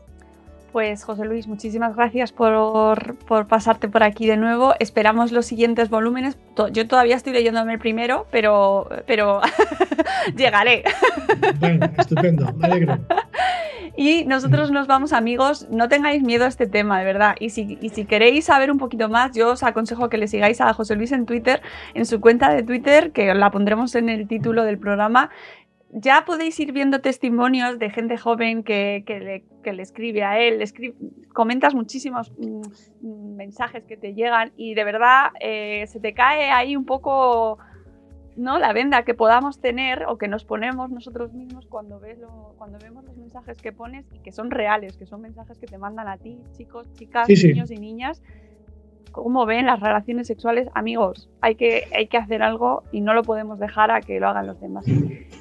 [0.72, 3.18] Pues José Luis, muchísimas gracias por,
[3.50, 4.74] pasarte por aquí de nuevo.
[4.80, 6.38] Esperamos los siguientes volúmenes.
[6.72, 9.42] Yo todavía estoy leyéndome el primero, pero, pero
[10.38, 10.84] llegaré.
[11.60, 12.98] Bueno, estupendo, me alegro.
[13.98, 15.68] Y nosotros nos vamos, amigos.
[15.70, 17.36] No tengáis miedo a este tema, de verdad.
[17.42, 20.62] Y si, y si queréis saber un poquito más, yo os aconsejo que le sigáis
[20.62, 21.62] a José Luis en Twitter,
[21.94, 25.30] en su cuenta de Twitter, que la pondremos en el título del programa
[25.94, 29.04] ya podéis ir viendo testimonios de gente joven que,
[29.64, 30.64] le, escribe a él,
[31.34, 36.76] comentas muchísimos mm, mensajes que te llegan y de verdad eh, se te cae ahí
[36.76, 37.58] un poco
[38.38, 38.58] ¿no?
[38.58, 42.20] la venda que podamos tener o que nos ponemos nosotros mismos cuando, ves
[42.58, 45.78] cuando vemos los mensajes que pones y que son reales, que son mensajes que te
[45.78, 48.22] mandan a ti, chicos, chicas, niños y niñas
[49.12, 53.24] cómo ven las relaciones sexuales, amigos, hay que, hay que hacer algo y no lo
[53.24, 54.86] podemos dejar a que lo hagan los demás.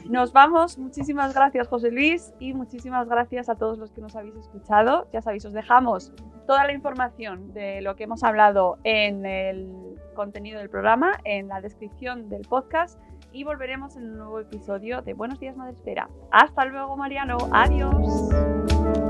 [0.08, 4.34] Nos vamos, muchísimas gracias José Luis y muchísimas gracias a todos los que nos habéis
[4.34, 5.06] escuchado.
[5.12, 6.12] Ya sabéis, os dejamos
[6.46, 9.70] toda la información de lo que hemos hablado en el
[10.14, 12.98] contenido del programa, en la descripción del podcast
[13.32, 16.08] y volveremos en un nuevo episodio de Buenos días Madre Espera.
[16.32, 19.09] Hasta luego Mariano, adiós.